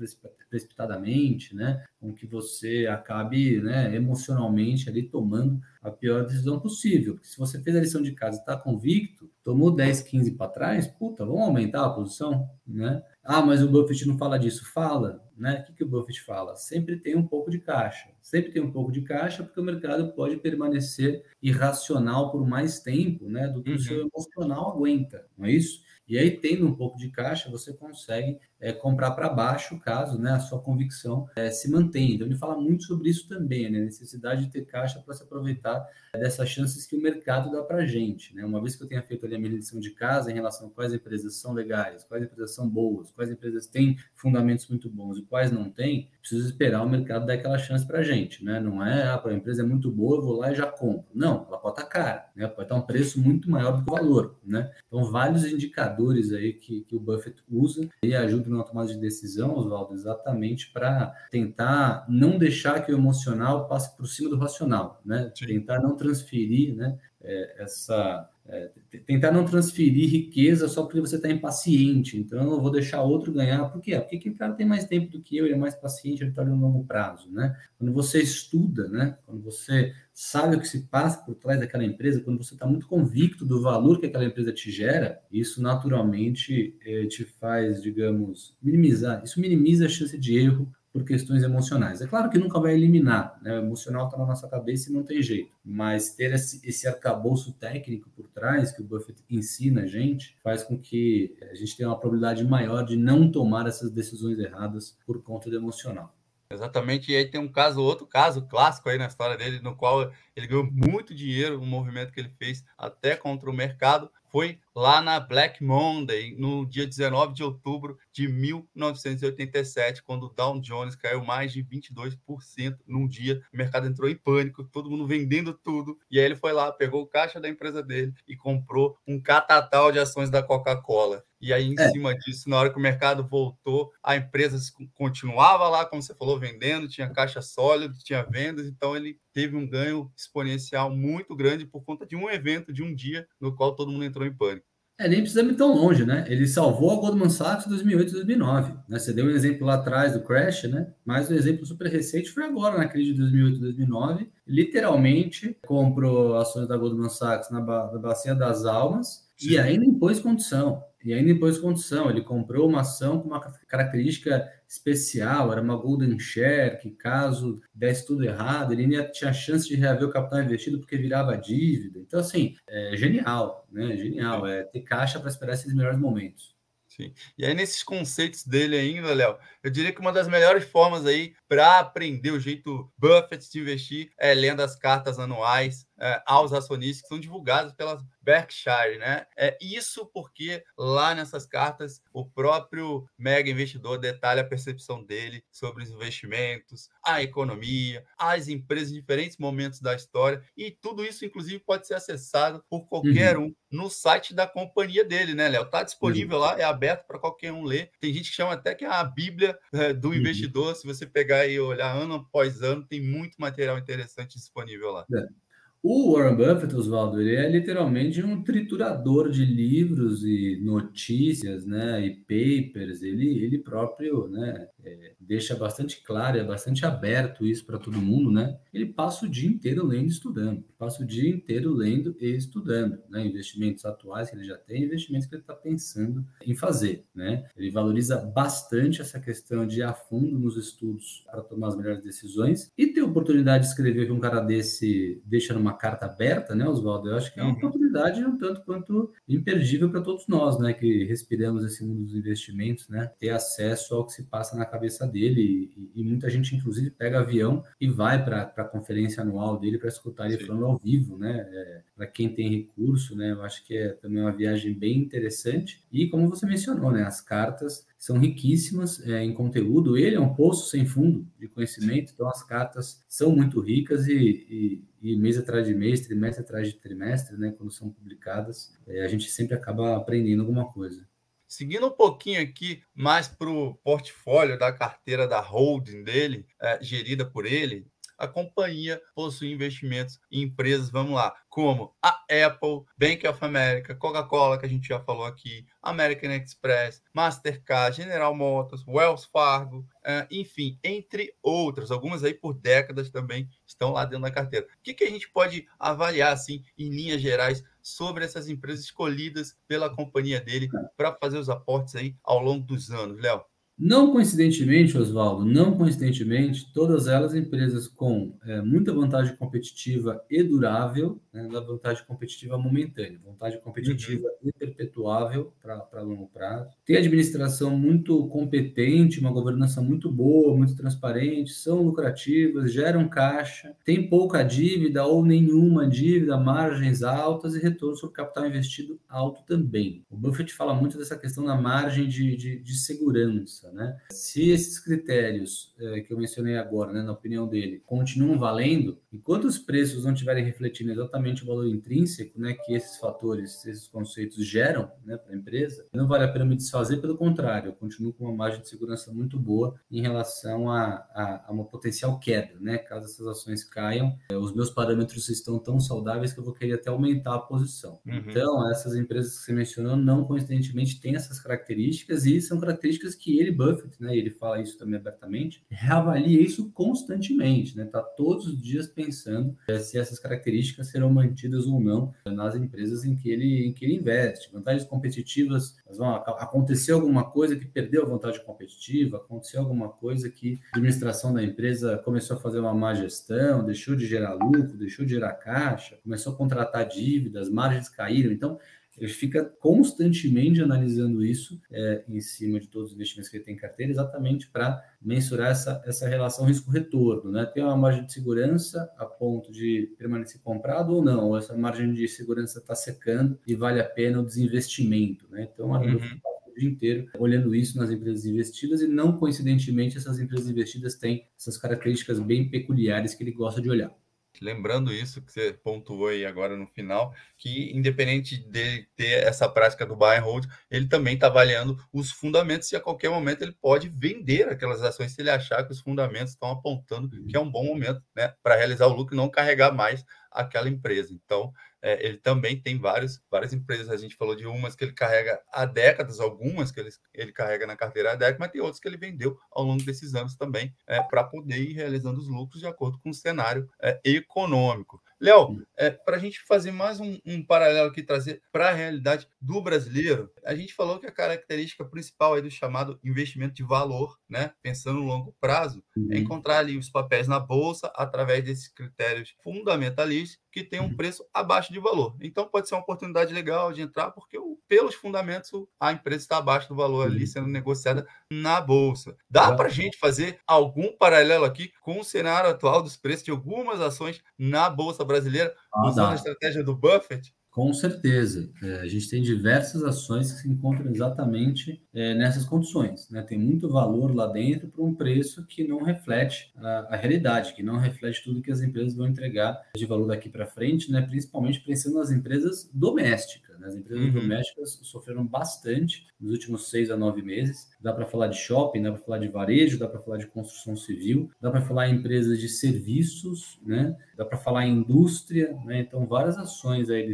precipitadamente, 0.48 1.54
né? 1.54 1.84
Com 2.00 2.12
que 2.12 2.26
você 2.26 2.86
acabe, 2.86 3.60
né, 3.60 3.94
emocionalmente 3.94 4.88
ali 4.88 5.04
tomando 5.04 5.60
a 5.82 5.90
pior 5.90 6.24
decisão 6.24 6.58
possível. 6.58 7.14
Porque 7.14 7.28
se 7.28 7.38
você 7.38 7.60
fez 7.62 7.76
a 7.76 7.80
lição 7.80 8.02
de 8.02 8.12
casa 8.12 8.36
e 8.36 8.40
está 8.40 8.56
convicto, 8.56 9.30
tomou 9.44 9.70
10, 9.70 10.02
15 10.02 10.32
para 10.32 10.50
trás, 10.50 10.86
puta, 10.86 11.24
vamos 11.24 11.42
aumentar 11.42 11.84
a 11.84 11.90
posição, 11.90 12.48
né? 12.66 13.02
Ah, 13.22 13.42
mas 13.42 13.62
o 13.62 13.68
Buffett 13.68 14.06
não 14.06 14.18
fala 14.18 14.38
disso. 14.38 14.64
Fala, 14.72 15.24
né? 15.36 15.60
O 15.60 15.64
que, 15.64 15.72
que 15.74 15.84
o 15.84 15.88
Buffett 15.88 16.20
fala? 16.22 16.56
Sempre 16.56 16.96
tem 16.96 17.16
um 17.16 17.26
pouco 17.26 17.50
de 17.50 17.58
caixa. 17.58 18.08
Sempre 18.20 18.52
tem 18.52 18.62
um 18.62 18.70
pouco 18.70 18.90
de 18.90 19.02
caixa, 19.02 19.44
porque 19.44 19.60
o 19.60 19.64
mercado 19.64 20.12
pode 20.12 20.36
permanecer 20.38 21.24
irracional 21.42 22.30
por 22.30 22.46
mais 22.46 22.80
tempo, 22.80 23.28
né? 23.28 23.48
Do 23.48 23.62
que 23.62 23.70
uhum. 23.70 23.76
o 23.76 23.80
seu 23.80 24.00
emocional 24.00 24.72
aguenta, 24.72 25.26
não 25.36 25.46
é 25.46 25.52
isso? 25.52 25.84
E 26.08 26.16
aí, 26.16 26.30
tendo 26.30 26.66
um 26.66 26.74
pouco 26.74 26.96
de 26.96 27.10
caixa, 27.10 27.50
você 27.50 27.72
consegue 27.72 28.38
é, 28.60 28.72
comprar 28.72 29.10
para 29.12 29.28
baixo, 29.28 29.78
caso 29.80 30.18
né, 30.18 30.32
a 30.32 30.40
sua 30.40 30.60
convicção 30.60 31.28
é, 31.36 31.50
se 31.50 31.70
mantenha. 31.70 32.14
Então, 32.14 32.26
ele 32.26 32.36
fala 32.36 32.58
muito 32.58 32.84
sobre 32.84 33.10
isso 33.10 33.28
também, 33.28 33.70
né, 33.70 33.78
a 33.78 33.84
necessidade 33.84 34.46
de 34.46 34.50
ter 34.50 34.64
caixa 34.64 35.00
para 35.00 35.14
se 35.14 35.22
aproveitar 35.22 35.86
dessas 36.12 36.48
chances 36.48 36.86
que 36.86 36.96
o 36.96 37.00
mercado 37.00 37.50
dá 37.50 37.62
para 37.62 37.78
a 37.78 37.86
gente. 37.86 38.34
Né? 38.34 38.44
Uma 38.44 38.60
vez 38.60 38.74
que 38.74 38.82
eu 38.82 38.88
tenha 38.88 39.02
feito 39.02 39.26
ali 39.26 39.34
a 39.34 39.38
minha 39.38 39.52
lição 39.52 39.78
de 39.78 39.90
casa 39.90 40.30
em 40.30 40.34
relação 40.34 40.68
a 40.68 40.70
quais 40.70 40.92
empresas 40.92 41.36
são 41.36 41.52
legais, 41.52 42.04
quais 42.04 42.24
empresas 42.24 42.54
são 42.54 42.68
boas, 42.68 43.10
quais 43.12 43.30
empresas 43.30 43.66
têm 43.66 43.98
fundamentos 44.14 44.66
muito 44.68 44.88
bons 44.88 45.18
e 45.18 45.22
quais 45.22 45.52
não 45.52 45.70
têm, 45.70 46.10
preciso 46.20 46.46
esperar 46.46 46.82
o 46.82 46.88
mercado 46.88 47.26
dar 47.26 47.34
aquela 47.34 47.58
chance 47.58 47.86
para 47.86 47.98
a 47.98 48.02
gente. 48.02 48.44
Né? 48.44 48.58
Não 48.60 48.84
é, 48.84 49.02
ah, 49.04 49.22
a 49.22 49.32
empresa 49.32 49.62
é 49.62 49.66
muito 49.66 49.90
boa, 49.90 50.16
eu 50.16 50.22
vou 50.22 50.36
lá 50.38 50.52
e 50.52 50.54
já 50.54 50.66
compro. 50.66 51.06
Não, 51.14 51.44
ela 51.48 51.58
pode 51.58 51.74
estar 51.74 51.82
tá 51.82 51.88
cara, 51.88 52.30
né? 52.34 52.46
pode 52.46 52.62
estar 52.62 52.74
um 52.74 52.82
preço 52.82 53.20
muito 53.20 53.50
maior 53.50 53.76
do 53.76 53.84
que 53.84 53.90
o 53.90 53.94
valor. 53.94 54.38
Né? 54.44 54.70
Então, 54.86 55.04
vários 55.10 55.44
indicadores 55.44 56.32
aí 56.32 56.52
que, 56.52 56.80
que 56.82 56.96
o 56.96 57.00
Buffett 57.00 57.42
usa 57.48 57.88
e 58.02 58.14
ajuda 58.14 58.45
na 58.50 58.62
tomada 58.62 58.88
de 58.88 58.98
decisão, 58.98 59.56
Oswaldo, 59.56 59.94
exatamente 59.94 60.72
para 60.72 61.14
tentar 61.30 62.04
não 62.08 62.38
deixar 62.38 62.84
que 62.84 62.92
o 62.92 62.96
emocional 62.96 63.68
passe 63.68 63.96
por 63.96 64.06
cima 64.06 64.30
do 64.30 64.36
racional, 64.38 65.00
né? 65.04 65.32
Sim. 65.34 65.46
Tentar 65.46 65.80
não 65.80 65.96
transferir, 65.96 66.74
né? 66.74 66.98
É, 67.20 67.62
essa 67.62 68.28
é, 68.48 68.70
tentar 69.06 69.32
não 69.32 69.44
transferir 69.44 70.08
riqueza 70.08 70.68
só 70.68 70.84
porque 70.84 71.00
você 71.00 71.16
está 71.16 71.30
impaciente. 71.30 72.18
Então, 72.18 72.52
eu 72.52 72.60
vou 72.60 72.70
deixar 72.70 73.02
outro 73.02 73.32
ganhar. 73.32 73.64
Por 73.70 73.80
quê? 73.80 73.98
Porque 73.98 74.16
aquele 74.16 74.34
cara 74.34 74.54
tem 74.54 74.66
mais 74.66 74.84
tempo 74.84 75.10
do 75.10 75.20
que 75.20 75.36
eu, 75.36 75.44
ele 75.44 75.54
é 75.54 75.58
mais 75.58 75.74
paciente, 75.74 76.22
ele 76.22 76.30
está 76.30 76.44
no 76.44 76.56
longo 76.56 76.84
prazo. 76.84 77.30
Né? 77.30 77.56
Quando 77.78 77.92
você 77.92 78.20
estuda, 78.20 78.88
né? 78.88 79.18
quando 79.26 79.42
você 79.42 79.92
sabe 80.12 80.56
o 80.56 80.60
que 80.60 80.68
se 80.68 80.86
passa 80.88 81.24
por 81.24 81.34
trás 81.34 81.60
daquela 81.60 81.84
empresa, 81.84 82.20
quando 82.20 82.42
você 82.42 82.54
está 82.54 82.66
muito 82.66 82.86
convicto 82.86 83.44
do 83.44 83.60
valor 83.60 84.00
que 84.00 84.06
aquela 84.06 84.24
empresa 84.24 84.52
te 84.52 84.70
gera, 84.70 85.20
isso 85.30 85.60
naturalmente 85.60 86.76
eh, 86.84 87.06
te 87.06 87.24
faz, 87.24 87.82
digamos, 87.82 88.56
minimizar. 88.62 89.22
Isso 89.24 89.40
minimiza 89.40 89.86
a 89.86 89.88
chance 89.88 90.16
de 90.16 90.38
erro 90.38 90.72
por 90.96 91.04
questões 91.04 91.42
emocionais. 91.42 92.00
É 92.00 92.06
claro 92.06 92.30
que 92.30 92.38
nunca 92.38 92.58
vai 92.58 92.74
eliminar, 92.74 93.38
né? 93.42 93.52
o 93.52 93.58
emocional 93.58 94.06
está 94.06 94.16
na 94.16 94.24
nossa 94.24 94.48
cabeça 94.48 94.88
e 94.88 94.94
não 94.94 95.02
tem 95.02 95.20
jeito, 95.22 95.52
mas 95.62 96.14
ter 96.14 96.32
esse, 96.32 96.66
esse 96.66 96.88
arcabouço 96.88 97.52
técnico 97.52 98.08
por 98.16 98.26
trás, 98.28 98.72
que 98.72 98.80
o 98.80 98.84
Buffett 98.84 99.22
ensina 99.28 99.82
a 99.82 99.86
gente, 99.86 100.38
faz 100.42 100.62
com 100.62 100.78
que 100.78 101.36
a 101.50 101.54
gente 101.54 101.76
tenha 101.76 101.90
uma 101.90 102.00
probabilidade 102.00 102.42
maior 102.44 102.82
de 102.82 102.96
não 102.96 103.30
tomar 103.30 103.66
essas 103.66 103.90
decisões 103.90 104.38
erradas 104.38 104.96
por 105.06 105.22
conta 105.22 105.50
do 105.50 105.56
emocional. 105.56 106.14
Exatamente, 106.50 107.12
e 107.12 107.16
aí 107.16 107.26
tem 107.26 107.40
um 107.40 107.48
caso, 107.48 107.82
outro 107.82 108.06
caso 108.06 108.46
clássico 108.46 108.88
aí 108.88 108.96
na 108.96 109.06
história 109.06 109.36
dele, 109.36 109.60
no 109.60 109.76
qual 109.76 110.10
ele 110.34 110.46
ganhou 110.46 110.64
muito 110.64 111.14
dinheiro, 111.14 111.60
um 111.60 111.66
movimento 111.66 112.10
que 112.10 112.20
ele 112.20 112.32
fez 112.38 112.64
até 112.78 113.16
contra 113.16 113.50
o 113.50 113.52
mercado, 113.52 114.10
foi 114.36 114.58
lá 114.74 115.00
na 115.00 115.18
Black 115.18 115.64
Monday, 115.64 116.36
no 116.36 116.66
dia 116.66 116.86
19 116.86 117.32
de 117.32 117.42
outubro 117.42 117.96
de 118.12 118.28
1987, 118.28 120.02
quando 120.02 120.24
o 120.24 120.28
Dow 120.28 120.60
Jones 120.60 120.94
caiu 120.94 121.24
mais 121.24 121.54
de 121.54 121.64
22% 121.64 122.76
num 122.86 123.08
dia. 123.08 123.42
O 123.50 123.56
mercado 123.56 123.86
entrou 123.86 124.10
em 124.10 124.14
pânico, 124.14 124.62
todo 124.64 124.90
mundo 124.90 125.06
vendendo 125.06 125.54
tudo. 125.54 125.98
E 126.10 126.18
aí 126.18 126.26
ele 126.26 126.36
foi 126.36 126.52
lá, 126.52 126.70
pegou 126.70 127.00
o 127.00 127.06
caixa 127.06 127.40
da 127.40 127.48
empresa 127.48 127.82
dele 127.82 128.12
e 128.28 128.36
comprou 128.36 128.98
um 129.08 129.18
catatal 129.18 129.90
de 129.90 129.98
ações 129.98 130.28
da 130.28 130.42
Coca-Cola. 130.42 131.24
E 131.46 131.52
aí, 131.52 131.68
em 131.68 131.76
é. 131.78 131.90
cima 131.90 132.12
disso, 132.12 132.50
na 132.50 132.56
hora 132.56 132.70
que 132.70 132.76
o 132.76 132.82
mercado 132.82 133.24
voltou, 133.24 133.92
a 134.02 134.16
empresa 134.16 134.58
continuava 134.94 135.68
lá, 135.68 135.86
como 135.86 136.02
você 136.02 136.12
falou, 136.12 136.40
vendendo, 136.40 136.88
tinha 136.88 137.08
caixa 137.08 137.40
sólida, 137.40 137.94
tinha 138.02 138.24
vendas, 138.24 138.66
então 138.66 138.96
ele 138.96 139.16
teve 139.32 139.56
um 139.56 139.64
ganho 139.64 140.10
exponencial 140.16 140.90
muito 140.90 141.36
grande 141.36 141.64
por 141.64 141.84
conta 141.84 142.04
de 142.04 142.16
um 142.16 142.28
evento, 142.28 142.72
de 142.72 142.82
um 142.82 142.92
dia, 142.92 143.28
no 143.40 143.54
qual 143.54 143.76
todo 143.76 143.92
mundo 143.92 144.04
entrou 144.04 144.26
em 144.26 144.34
pânico. 144.34 144.66
É, 144.98 145.06
nem 145.06 145.20
precisa 145.20 145.42
ir 145.42 145.54
tão 145.54 145.74
longe, 145.74 146.06
né? 146.06 146.24
Ele 146.26 146.48
salvou 146.48 146.90
a 146.90 146.96
Goldman 146.96 147.28
Sachs 147.28 147.66
em 147.66 147.68
2008 147.68 148.08
e 148.08 148.12
2009. 148.12 148.72
Né? 148.88 148.98
Você 148.98 149.12
deu 149.12 149.26
um 149.26 149.30
exemplo 149.30 149.66
lá 149.66 149.74
atrás 149.74 150.14
do 150.14 150.22
crash, 150.22 150.64
né? 150.64 150.90
Mas 151.04 151.28
o 151.28 151.34
exemplo 151.34 151.66
super 151.66 151.86
recente 151.86 152.30
foi 152.30 152.44
agora, 152.44 152.78
na 152.78 152.88
crise 152.88 153.12
de 153.12 153.18
2008 153.18 153.56
e 153.56 153.60
2009. 153.60 154.30
Literalmente 154.46 155.56
comprou 155.66 156.36
ações 156.38 156.66
da 156.66 156.78
Goldman 156.78 157.10
Sachs 157.10 157.50
na, 157.50 157.60
ba 157.60 157.90
na 157.92 157.98
Bacia 157.98 158.34
das 158.34 158.64
Almas 158.64 159.26
Sim. 159.36 159.50
e 159.50 159.58
ainda 159.58 159.84
impôs 159.84 160.18
condição. 160.18 160.82
E 161.06 161.14
ainda 161.14 161.30
impôs 161.30 161.56
condição. 161.56 162.10
Ele 162.10 162.20
comprou 162.20 162.68
uma 162.68 162.80
ação 162.80 163.20
com 163.20 163.28
uma 163.28 163.40
característica 163.68 164.44
especial, 164.66 165.52
era 165.52 165.62
uma 165.62 165.76
golden 165.76 166.18
share, 166.18 166.80
que 166.80 166.90
caso 166.90 167.60
desse 167.72 168.04
tudo 168.04 168.24
errado, 168.24 168.72
ele 168.72 168.82
ainda 168.82 169.08
tinha 169.08 169.32
chance 169.32 169.68
de 169.68 169.76
reaver 169.76 170.08
o 170.08 170.12
capital 170.12 170.42
investido 170.42 170.80
porque 170.80 170.96
virava 170.96 171.38
dívida. 171.38 172.00
Então, 172.00 172.18
assim, 172.18 172.56
é 172.68 172.96
genial, 172.96 173.68
né? 173.70 173.96
Genial. 173.96 174.48
É 174.48 174.64
ter 174.64 174.80
caixa 174.80 175.20
para 175.20 175.28
esperar 175.28 175.54
esses 175.54 175.72
melhores 175.72 175.96
momentos. 175.98 176.56
Sim. 176.88 177.12
E 177.38 177.46
aí, 177.46 177.54
nesses 177.54 177.84
conceitos 177.84 178.44
dele 178.44 178.76
ainda, 178.76 179.14
Léo, 179.14 179.36
eu 179.62 179.70
diria 179.70 179.92
que 179.92 180.00
uma 180.00 180.12
das 180.12 180.26
melhores 180.26 180.64
formas 180.64 181.06
aí 181.06 181.34
para 181.46 181.78
aprender 181.78 182.32
o 182.32 182.40
jeito 182.40 182.90
Buffett 182.98 183.48
de 183.48 183.60
investir 183.60 184.10
é 184.18 184.34
lendo 184.34 184.60
as 184.60 184.74
cartas 184.74 185.20
anuais 185.20 185.85
é, 185.98 186.22
aos 186.26 186.52
acionistas 186.52 187.02
que 187.02 187.08
são 187.08 187.18
divulgadas 187.18 187.72
pela 187.72 188.02
Berkshire, 188.20 188.98
né? 188.98 189.26
É 189.36 189.56
isso 189.60 190.06
porque 190.06 190.62
lá 190.76 191.14
nessas 191.14 191.46
cartas 191.46 192.02
o 192.12 192.26
próprio 192.26 193.08
mega 193.16 193.48
investidor 193.48 193.98
detalha 193.98 194.42
a 194.42 194.46
percepção 194.46 195.02
dele 195.04 195.44
sobre 195.50 195.84
os 195.84 195.90
investimentos, 195.90 196.88
a 197.04 197.22
economia, 197.22 198.04
as 198.18 198.48
empresas 198.48 198.90
em 198.90 198.94
diferentes 198.94 199.36
momentos 199.38 199.80
da 199.80 199.94
história 199.94 200.42
e 200.56 200.70
tudo 200.70 201.04
isso 201.04 201.24
inclusive 201.24 201.60
pode 201.60 201.86
ser 201.86 201.94
acessado 201.94 202.64
por 202.68 202.86
qualquer 202.88 203.36
uhum. 203.36 203.46
um 203.46 203.54
no 203.70 203.90
site 203.90 204.34
da 204.34 204.46
companhia 204.46 205.04
dele, 205.04 205.34
né, 205.34 205.48
Léo? 205.48 205.68
Tá 205.68 205.82
disponível 205.82 206.38
uhum. 206.38 206.44
lá, 206.44 206.58
é 206.58 206.64
aberto 206.64 207.06
para 207.06 207.18
qualquer 207.18 207.52
um 207.52 207.64
ler. 207.64 207.90
Tem 208.00 208.12
gente 208.12 208.30
que 208.30 208.36
chama 208.36 208.52
até 208.52 208.74
que 208.74 208.84
é 208.84 208.88
a 208.88 209.04
Bíblia 209.04 209.58
é, 209.72 209.92
do 209.92 210.08
uhum. 210.08 210.14
investidor. 210.14 210.74
Se 210.74 210.86
você 210.86 211.06
pegar 211.06 211.46
e 211.46 211.58
olhar 211.60 211.94
ano 211.94 212.14
após 212.14 212.62
ano, 212.62 212.86
tem 212.86 213.00
muito 213.00 213.36
material 213.38 213.78
interessante 213.78 214.38
disponível 214.38 214.92
lá. 214.92 215.06
É. 215.14 215.45
O 215.88 216.12
Warren 216.12 216.34
Buffett, 216.34 216.74
Oswaldo, 216.74 217.20
ele 217.20 217.36
é 217.36 217.48
literalmente 217.48 218.20
um 218.20 218.42
triturador 218.42 219.30
de 219.30 219.44
livros 219.44 220.24
e 220.24 220.60
notícias, 220.60 221.64
né, 221.64 222.04
e 222.04 222.10
papers. 222.12 223.02
Ele, 223.02 223.38
ele 223.38 223.58
próprio, 223.58 224.26
né, 224.26 224.66
é, 224.84 225.12
deixa 225.20 225.54
bastante 225.54 226.02
claro, 226.02 226.38
é 226.38 226.44
bastante 226.44 226.84
aberto 226.84 227.46
isso 227.46 227.64
para 227.64 227.78
todo 227.78 228.02
mundo, 228.02 228.32
né? 228.32 228.58
Ele 228.74 228.86
passa 228.86 229.26
o 229.26 229.28
dia 229.28 229.48
inteiro 229.48 229.86
lendo 229.86 230.06
e 230.06 230.10
estudando, 230.10 230.64
passa 230.76 231.02
o 231.02 231.06
dia 231.06 231.28
inteiro 231.28 231.72
lendo 231.72 232.16
e 232.20 232.36
estudando, 232.36 232.98
né? 233.08 233.26
Investimentos 233.26 233.84
atuais 233.84 234.30
que 234.30 234.36
ele 234.36 234.44
já 234.44 234.56
tem, 234.56 234.84
investimentos 234.84 235.26
que 235.26 235.34
ele 235.34 235.42
está 235.42 235.54
pensando 235.54 236.24
em 236.44 236.54
fazer, 236.54 237.04
né? 237.14 237.44
Ele 237.56 237.70
valoriza 237.70 238.16
bastante 238.18 239.00
essa 239.00 239.18
questão 239.18 239.66
de 239.66 239.80
ir 239.80 239.82
a 239.82 239.92
fundo 239.92 240.38
nos 240.38 240.56
estudos 240.56 241.24
para 241.30 241.42
tomar 241.42 241.68
as 241.68 241.76
melhores 241.76 242.02
decisões 242.02 242.72
e 242.76 242.86
ter 242.86 243.02
oportunidade 243.02 243.64
de 243.64 243.70
escrever 243.70 244.06
que 244.06 244.12
um 244.12 244.20
cara 244.20 244.40
desse 244.40 245.22
deixa 245.24 245.54
numa 245.54 245.74
carta 245.74 246.06
aberta, 246.06 246.54
né, 246.54 246.68
Oswaldo? 246.68 247.10
Eu 247.10 247.16
acho 247.16 247.32
que 247.32 247.40
é 247.40 247.42
uma 247.42 247.52
uhum. 247.52 247.58
oportunidade 247.58 248.24
um 248.24 248.36
tanto 248.36 248.62
quanto 248.62 249.12
imperdível 249.28 249.90
para 249.90 250.00
todos 250.00 250.26
nós, 250.26 250.58
né, 250.58 250.72
que 250.72 251.04
respiramos 251.04 251.64
esse 251.64 251.84
mundo 251.84 252.02
dos 252.02 252.14
investimentos, 252.14 252.88
né, 252.88 253.10
ter 253.18 253.30
acesso 253.30 253.94
ao 253.94 254.06
que 254.06 254.12
se 254.12 254.24
passa 254.24 254.56
na 254.56 254.64
cabeça 254.64 255.06
dele 255.06 255.72
e, 255.76 256.00
e 256.00 256.04
muita 256.04 256.28
gente, 256.28 256.54
inclusive, 256.54 256.90
pega 256.90 257.20
avião 257.20 257.64
e 257.80 257.88
vai 257.88 258.22
para 258.24 258.42
a 258.56 258.64
conferência 258.64 259.22
anual 259.22 259.58
dele 259.58 259.78
para 259.78 259.88
escutar 259.88 260.26
ele 260.26 260.38
Sim. 260.38 260.46
falando 260.46 260.65
ao 260.66 260.78
vivo, 260.78 261.16
né, 261.16 261.46
é, 261.50 261.82
para 261.94 262.06
quem 262.06 262.28
tem 262.28 262.50
recurso, 262.50 263.16
né, 263.16 263.32
eu 263.32 263.42
acho 263.42 263.64
que 263.64 263.76
é 263.76 263.88
também 263.94 264.20
uma 264.22 264.32
viagem 264.32 264.74
bem 264.74 264.98
interessante. 264.98 265.82
E 265.90 266.08
como 266.08 266.28
você 266.28 266.46
mencionou, 266.46 266.90
né, 266.90 267.02
as 267.02 267.20
cartas 267.20 267.86
são 267.98 268.18
riquíssimas 268.18 269.00
é, 269.06 269.24
em 269.24 269.32
conteúdo. 269.32 269.96
Ele 269.96 270.16
é 270.16 270.20
um 270.20 270.34
poço 270.34 270.70
sem 270.70 270.86
fundo 270.86 271.26
de 271.38 271.48
conhecimento, 271.48 272.12
então 272.12 272.28
as 272.28 272.42
cartas 272.42 273.04
são 273.08 273.34
muito 273.34 273.60
ricas 273.60 274.06
e, 274.06 274.84
e, 275.02 275.12
e 275.12 275.16
mês 275.16 275.38
atrás 275.38 275.66
de 275.66 275.74
mês, 275.74 276.00
trimestre 276.00 276.44
atrás 276.44 276.68
de 276.68 276.74
trimestre, 276.74 277.36
né, 277.36 277.54
quando 277.56 277.70
são 277.72 277.90
publicadas, 277.90 278.76
é, 278.86 279.02
a 279.02 279.08
gente 279.08 279.30
sempre 279.30 279.54
acaba 279.54 279.96
aprendendo 279.96 280.40
alguma 280.40 280.70
coisa. 280.72 281.06
Seguindo 281.48 281.86
um 281.86 281.92
pouquinho 281.92 282.42
aqui 282.42 282.82
mais 282.92 283.28
para 283.28 283.48
o 283.48 283.74
portfólio 283.76 284.58
da 284.58 284.72
carteira 284.72 285.28
da 285.28 285.40
holding 285.40 286.02
dele, 286.02 286.44
é, 286.60 286.82
gerida 286.82 287.24
por 287.24 287.46
ele, 287.46 287.86
a 288.18 288.26
companhia 288.26 289.00
possui 289.14 289.52
investimentos 289.52 290.18
em 290.30 290.42
empresas, 290.42 290.90
vamos 290.90 291.12
lá, 291.12 291.34
como 291.48 291.94
a 292.02 292.22
Apple, 292.46 292.84
Bank 292.98 293.26
of 293.26 293.42
America, 293.44 293.94
Coca-Cola, 293.94 294.58
que 294.58 294.66
a 294.66 294.68
gente 294.68 294.88
já 294.88 295.00
falou 295.00 295.24
aqui, 295.24 295.66
American 295.82 296.30
Express, 296.32 297.02
Mastercard, 297.14 297.96
General 297.96 298.34
Motors, 298.34 298.84
Wells 298.86 299.26
Fargo, 299.32 299.78
uh, 299.78 300.26
enfim, 300.30 300.78
entre 300.84 301.34
outras, 301.42 301.90
algumas 301.90 302.22
aí 302.24 302.34
por 302.34 302.52
décadas 302.52 303.10
também 303.10 303.48
estão 303.66 303.92
lá 303.92 304.04
dentro 304.04 304.24
da 304.24 304.30
carteira. 304.30 304.66
O 304.66 304.82
que, 304.82 304.94
que 304.94 305.04
a 305.04 305.10
gente 305.10 305.30
pode 305.30 305.66
avaliar, 305.78 306.32
assim, 306.32 306.62
em 306.76 306.90
linhas 306.90 307.22
gerais, 307.22 307.64
sobre 307.80 308.24
essas 308.24 308.48
empresas 308.48 308.84
escolhidas 308.84 309.56
pela 309.68 309.88
companhia 309.88 310.40
dele 310.40 310.68
para 310.96 311.14
fazer 311.14 311.38
os 311.38 311.48
aportes 311.48 311.94
aí 311.94 312.16
ao 312.22 312.42
longo 312.42 312.66
dos 312.66 312.90
anos, 312.90 313.20
Léo? 313.20 313.44
Não 313.78 314.10
coincidentemente, 314.10 314.96
Oswaldo, 314.96 315.44
não 315.44 315.76
coincidentemente, 315.76 316.72
todas 316.72 317.06
elas 317.06 317.34
empresas 317.34 317.86
com 317.86 318.34
é, 318.46 318.62
muita 318.62 318.90
vantagem 318.90 319.36
competitiva 319.36 320.24
e 320.30 320.42
durável, 320.42 321.20
né, 321.30 321.46
da 321.46 321.60
vantagem 321.60 322.02
competitiva 322.06 322.56
momentânea, 322.56 323.20
vantagem 323.22 323.60
competitiva 323.60 324.26
uhum. 324.26 324.48
e 324.48 324.52
perpetuável 324.52 325.52
para 325.60 326.00
longo 326.00 326.26
prazo. 326.28 326.70
Tem 326.86 326.96
administração 326.96 327.76
muito 327.76 328.26
competente, 328.28 329.20
uma 329.20 329.30
governança 329.30 329.82
muito 329.82 330.10
boa, 330.10 330.56
muito 330.56 330.74
transparente, 330.74 331.52
são 331.52 331.82
lucrativas, 331.82 332.72
geram 332.72 333.06
caixa, 333.06 333.76
tem 333.84 334.08
pouca 334.08 334.42
dívida 334.42 335.04
ou 335.04 335.22
nenhuma 335.22 335.86
dívida, 335.86 336.38
margens 336.38 337.02
altas 337.02 337.54
e 337.54 337.60
retorno 337.60 337.94
sobre 337.94 338.16
capital 338.16 338.46
investido 338.46 338.98
alto 339.06 339.44
também. 339.44 340.02
O 340.08 340.16
Buffett 340.16 340.54
fala 340.54 340.74
muito 340.74 340.96
dessa 340.96 341.18
questão 341.18 341.44
da 341.44 341.54
margem 341.54 342.08
de, 342.08 342.34
de, 342.36 342.58
de 342.58 342.74
segurança 342.74 343.65
né? 343.72 343.96
Se 344.10 344.50
esses 344.50 344.78
critérios 344.78 345.74
é, 345.78 346.00
que 346.00 346.12
eu 346.12 346.18
mencionei 346.18 346.56
agora, 346.56 346.92
né, 346.92 347.02
na 347.02 347.12
opinião 347.12 347.46
dele, 347.46 347.82
continuam 347.84 348.38
valendo, 348.38 348.98
enquanto 349.12 349.44
os 349.44 349.58
preços 349.58 350.04
não 350.04 350.12
estiverem 350.12 350.44
refletindo 350.44 350.92
exatamente 350.92 351.42
o 351.42 351.46
valor 351.46 351.66
intrínseco, 351.66 352.38
né, 352.40 352.54
que 352.54 352.74
esses 352.74 352.98
fatores, 352.98 353.64
esses 353.64 353.88
conceitos 353.88 354.44
geram, 354.46 354.90
né, 355.04 355.16
para 355.16 355.34
a 355.34 355.36
empresa, 355.36 355.86
não 355.92 356.06
vale 356.06 356.24
a 356.24 356.28
pena 356.28 356.44
me 356.44 356.56
desfazer, 356.56 356.98
pelo 357.00 357.16
contrário, 357.16 357.68
eu 357.68 357.72
continuo 357.72 358.12
com 358.12 358.24
uma 358.24 358.34
margem 358.34 358.60
de 358.60 358.68
segurança 358.68 359.12
muito 359.12 359.38
boa 359.38 359.74
em 359.90 360.00
relação 360.00 360.70
a, 360.70 361.06
a, 361.14 361.44
a 361.48 361.52
uma 361.52 361.64
potencial 361.64 362.18
queda, 362.18 362.54
né? 362.60 362.78
Caso 362.78 363.06
essas 363.06 363.26
ações 363.26 363.64
caiam, 363.64 364.16
é, 364.30 364.36
os 364.36 364.54
meus 364.54 364.70
parâmetros 364.70 365.28
estão 365.28 365.58
tão 365.58 365.80
saudáveis 365.80 366.32
que 366.32 366.40
eu 366.40 366.44
vou 366.44 366.54
querer 366.54 366.74
até 366.74 366.90
aumentar 366.90 367.34
a 367.34 367.38
posição. 367.38 368.00
Uhum. 368.06 368.16
Então, 368.28 368.70
essas 368.70 368.94
empresas 368.94 369.38
que 369.38 369.44
você 369.44 369.52
mencionou, 369.52 369.96
não 369.96 370.24
coincidentemente, 370.24 371.00
têm 371.00 371.14
essas 371.14 371.40
características 371.40 372.26
e 372.26 372.40
são 372.40 372.60
características 372.60 373.14
que 373.14 373.38
ele 373.38 373.52
Buffett, 373.56 374.00
né, 374.00 374.16
ele 374.16 374.30
fala 374.30 374.60
isso 374.60 374.78
também 374.78 374.98
abertamente, 374.98 375.64
reavalia 375.70 376.40
isso 376.40 376.70
constantemente, 376.72 377.76
né? 377.76 377.84
Tá 377.84 378.02
todos 378.02 378.46
os 378.46 378.62
dias 378.62 378.86
pensando 378.86 379.56
é, 379.68 379.78
se 379.78 379.98
essas 379.98 380.18
características 380.18 380.88
serão 380.88 381.10
mantidas 381.10 381.66
ou 381.66 381.80
não 381.80 382.12
nas 382.26 382.54
empresas 382.54 383.04
em 383.04 383.16
que 383.16 383.30
ele 383.30 383.66
em 383.66 383.72
que 383.72 383.84
ele 383.84 383.94
investe. 383.94 384.52
Vantagens 384.52 384.84
competitivas, 384.84 385.76
vão 385.96 386.14
acontecer 386.14 386.92
alguma 386.92 387.24
coisa 387.30 387.56
que 387.56 387.66
perdeu 387.66 388.02
a 388.02 388.08
vantagem 388.08 388.44
competitiva, 388.44 389.18
aconteceu 389.18 389.60
alguma 389.60 389.88
coisa 389.88 390.28
que 390.28 390.60
a 390.72 390.78
administração 390.78 391.32
da 391.32 391.42
empresa 391.42 391.98
começou 391.98 392.36
a 392.36 392.40
fazer 392.40 392.60
uma 392.60 392.74
má 392.74 392.94
gestão, 392.94 393.64
deixou 393.64 393.96
de 393.96 394.06
gerar 394.06 394.34
lucro, 394.34 394.76
deixou 394.76 395.04
de 395.04 395.14
gerar 395.14 395.32
caixa, 395.34 395.98
começou 396.02 396.32
a 396.32 396.36
contratar 396.36 396.86
dívidas, 396.86 397.48
margens 397.48 397.88
caíram. 397.88 398.32
Então, 398.32 398.58
ele 398.98 399.12
fica 399.12 399.44
constantemente 399.44 400.62
analisando 400.62 401.24
isso 401.24 401.60
é, 401.70 402.04
em 402.08 402.20
cima 402.20 402.58
de 402.58 402.68
todos 402.68 402.90
os 402.90 402.94
investimentos 402.94 403.30
que 403.30 403.36
ele 403.36 403.44
tem 403.44 403.54
em 403.54 403.58
carteira, 403.58 403.92
exatamente 403.92 404.48
para 404.50 404.82
mensurar 405.00 405.50
essa, 405.50 405.82
essa 405.84 406.08
relação 406.08 406.46
risco-retorno. 406.46 407.30
Né? 407.30 407.44
Tem 407.46 407.62
uma 407.62 407.76
margem 407.76 408.04
de 408.04 408.12
segurança 408.12 408.90
a 408.98 409.04
ponto 409.04 409.52
de 409.52 409.94
permanecer 409.98 410.40
comprado 410.42 410.94
ou 410.94 411.02
não, 411.02 411.28
ou 411.28 411.38
essa 411.38 411.56
margem 411.56 411.92
de 411.92 412.08
segurança 412.08 412.58
está 412.58 412.74
secando 412.74 413.38
e 413.46 413.54
vale 413.54 413.80
a 413.80 413.84
pena 413.84 414.20
o 414.20 414.26
desinvestimento. 414.26 415.26
Né? 415.30 415.48
Então, 415.52 415.74
a 415.74 415.80
uhum. 415.80 415.96
o 415.96 416.58
dia 416.58 416.68
inteiro 416.68 417.08
olhando 417.18 417.54
isso 417.54 417.78
nas 417.78 417.90
empresas 417.90 418.24
investidas 418.24 418.80
e 418.80 418.88
não 418.88 419.16
coincidentemente 419.16 419.98
essas 419.98 420.18
empresas 420.18 420.48
investidas 420.48 420.94
têm 420.94 421.26
essas 421.38 421.58
características 421.58 422.18
bem 422.18 422.48
peculiares 422.48 423.14
que 423.14 423.22
ele 423.22 423.32
gosta 423.32 423.60
de 423.60 423.68
olhar. 423.68 423.94
Lembrando 424.42 424.92
isso 424.92 425.22
que 425.22 425.32
você 425.32 425.52
pontuou 425.52 426.08
aí 426.08 426.24
agora 426.24 426.56
no 426.56 426.66
final, 426.66 427.14
que 427.38 427.70
independente 427.76 428.38
de 428.38 428.86
ter 428.96 429.24
essa 429.24 429.48
prática 429.48 429.84
do 429.84 429.96
buy 429.96 430.16
and 430.16 430.22
hold, 430.22 430.46
ele 430.70 430.88
também 430.88 431.14
está 431.14 431.26
avaliando 431.26 431.76
os 431.92 432.10
fundamentos 432.10 432.70
e 432.72 432.76
a 432.76 432.80
qualquer 432.80 433.10
momento 433.10 433.42
ele 433.42 433.52
pode 433.52 433.88
vender 433.88 434.48
aquelas 434.48 434.82
ações 434.82 435.12
se 435.12 435.20
ele 435.20 435.30
achar 435.30 435.64
que 435.64 435.72
os 435.72 435.80
fundamentos 435.80 436.32
estão 436.32 436.50
apontando 436.50 437.08
que 437.26 437.36
é 437.36 437.40
um 437.40 437.50
bom 437.50 437.64
momento 437.64 438.02
né, 438.14 438.34
para 438.42 438.56
realizar 438.56 438.86
o 438.86 438.92
lucro 438.92 439.14
e 439.14 439.16
não 439.16 439.28
carregar 439.28 439.72
mais 439.72 440.04
aquela 440.36 440.68
empresa. 440.68 441.12
Então, 441.12 441.52
é, 441.82 442.04
ele 442.04 442.18
também 442.18 442.60
tem 442.60 442.78
vários, 442.78 443.20
várias 443.30 443.52
empresas. 443.52 443.88
A 443.88 443.96
gente 443.96 444.16
falou 444.16 444.34
de 444.34 444.46
umas 444.46 444.74
que 444.74 444.84
ele 444.84 444.92
carrega 444.92 445.40
há 445.52 445.64
décadas, 445.64 446.20
algumas 446.20 446.70
que 446.70 446.80
ele, 446.80 446.90
ele 447.14 447.32
carrega 447.32 447.66
na 447.66 447.76
carteira 447.76 448.12
há 448.12 448.16
décadas, 448.16 448.38
mas 448.40 448.50
tem 448.50 448.60
outras 448.60 448.80
que 448.80 448.88
ele 448.88 448.96
vendeu 448.96 449.38
ao 449.50 449.64
longo 449.64 449.84
desses 449.84 450.14
anos 450.14 450.36
também, 450.36 450.74
é, 450.86 451.02
para 451.02 451.24
poder 451.24 451.58
ir 451.58 451.72
realizando 451.72 452.18
os 452.18 452.28
lucros 452.28 452.60
de 452.60 452.66
acordo 452.66 452.98
com 452.98 453.10
o 453.10 453.14
cenário 453.14 453.68
é, 453.80 454.00
econômico. 454.04 455.00
Léo, 455.20 455.62
é, 455.78 455.90
para 455.90 456.16
a 456.16 456.18
gente 456.18 456.40
fazer 456.40 456.70
mais 456.70 457.00
um, 457.00 457.18
um 457.24 457.44
paralelo 457.44 457.88
aqui, 457.88 458.02
trazer 458.02 458.42
para 458.52 458.68
a 458.68 458.72
realidade 458.72 459.26
do 459.40 459.62
brasileiro, 459.62 460.30
a 460.44 460.54
gente 460.54 460.74
falou 460.74 460.98
que 460.98 461.06
a 461.06 461.12
característica 461.12 461.84
principal 461.84 462.34
aí 462.34 462.42
do 462.42 462.50
chamado 462.50 463.00
investimento 463.02 463.54
de 463.54 463.62
valor, 463.62 464.18
né, 464.28 464.52
pensando 464.62 465.00
no 465.00 465.06
longo 465.06 465.34
prazo, 465.40 465.82
é 465.96 466.00
uhum. 466.00 466.08
é 466.12 466.18
encontrar 466.18 466.58
ali 466.58 466.76
os 466.76 466.90
papéis 466.90 467.26
na 467.26 467.40
bolsa 467.40 467.90
através 467.94 468.44
desses 468.44 468.68
critérios 468.68 469.34
fundamentalistas 469.42 470.38
que 470.52 470.64
tem 470.64 470.80
um 470.80 470.84
uhum. 470.84 470.96
preço 470.96 471.22
abaixo 471.34 471.70
de 471.70 471.78
valor. 471.78 472.16
Então 472.20 472.48
pode 472.48 472.66
ser 472.66 472.74
uma 472.74 472.80
oportunidade 472.80 473.32
legal 473.32 473.74
de 473.74 473.82
entrar, 473.82 474.10
porque 474.10 474.38
pelos 474.66 474.94
fundamentos 474.94 475.50
a 475.78 475.92
empresa 475.92 476.22
está 476.22 476.38
abaixo 476.38 476.68
do 476.68 476.74
valor 476.74 477.06
ali 477.06 477.26
sendo 477.26 477.46
negociada 477.46 478.06
na 478.32 478.58
bolsa. 478.58 479.16
Dá 479.28 479.54
para 479.54 479.68
a 479.68 479.70
gente 479.70 479.98
fazer 479.98 480.38
algum 480.46 480.96
paralelo 480.96 481.44
aqui 481.44 481.72
com 481.82 482.00
o 482.00 482.04
cenário 482.04 482.48
atual 482.48 482.82
dos 482.82 482.96
preços 482.96 483.24
de 483.24 483.30
algumas 483.30 483.82
ações 483.82 484.22
na 484.38 484.70
bolsa 484.70 485.04
brasileira, 485.06 485.54
ah, 485.72 485.88
usando 485.88 486.06
dá. 486.06 486.12
a 486.12 486.16
estratégia 486.16 486.62
do 486.62 486.74
Buffett? 486.74 487.34
Com 487.56 487.72
certeza. 487.72 488.50
É, 488.62 488.80
a 488.80 488.86
gente 488.86 489.08
tem 489.08 489.22
diversas 489.22 489.82
ações 489.82 490.30
que 490.30 490.42
se 490.42 490.48
encontram 490.50 490.90
exatamente 490.90 491.82
é, 491.94 492.12
nessas 492.12 492.44
condições. 492.44 493.08
Né? 493.08 493.22
Tem 493.22 493.38
muito 493.38 493.66
valor 493.70 494.14
lá 494.14 494.26
dentro 494.26 494.68
para 494.68 494.84
um 494.84 494.94
preço 494.94 495.46
que 495.46 495.66
não 495.66 495.82
reflete 495.82 496.52
a, 496.58 496.88
a, 496.90 496.96
realidade, 496.96 497.54
que 497.54 497.62
não 497.62 497.78
reflete 497.78 498.22
tudo 498.22 498.42
que 498.42 498.52
as 498.52 498.60
empresas 498.60 498.94
vão 498.94 499.06
entregar 499.06 499.58
de 499.74 499.86
valor 499.86 500.08
daqui 500.08 500.28
para 500.28 500.46
frente, 500.46 500.92
né? 500.92 501.00
principalmente 501.00 501.60
pensando 501.60 501.94
nas 501.94 502.10
empresas 502.10 502.68
domésticas. 502.74 503.58
Né? 503.58 503.68
As 503.68 503.74
empresas 503.74 504.04
uhum. 504.04 504.12
domésticas 504.12 504.78
sofreram 504.82 505.26
bastante 505.26 506.06
nos 506.20 506.32
últimos 506.32 506.68
seis 506.68 506.90
a 506.90 506.96
nove 506.96 507.22
meses. 507.22 507.70
Dá 507.80 507.90
para 507.90 508.04
falar 508.04 508.26
de 508.26 508.36
shopping, 508.36 508.82
dá 508.82 508.92
para 508.92 509.00
falar 509.00 509.18
de 509.18 509.28
varejo, 509.28 509.78
dá 509.78 509.88
para 509.88 510.00
falar 510.00 510.18
de 510.18 510.26
construção 510.26 510.76
civil, 510.76 511.30
dá 511.40 511.50
para 511.50 511.62
falar 511.62 511.88
em 511.88 511.94
empresas 511.94 512.38
de 512.38 512.50
serviços, 512.50 513.58
né? 513.64 513.96
dá 514.14 514.26
para 514.26 514.36
falar 514.36 514.66
em 514.66 514.76
indústria. 514.78 515.58
Né? 515.64 515.80
Então, 515.80 516.06
várias 516.06 516.36
ações 516.36 516.90
aí 516.90 517.06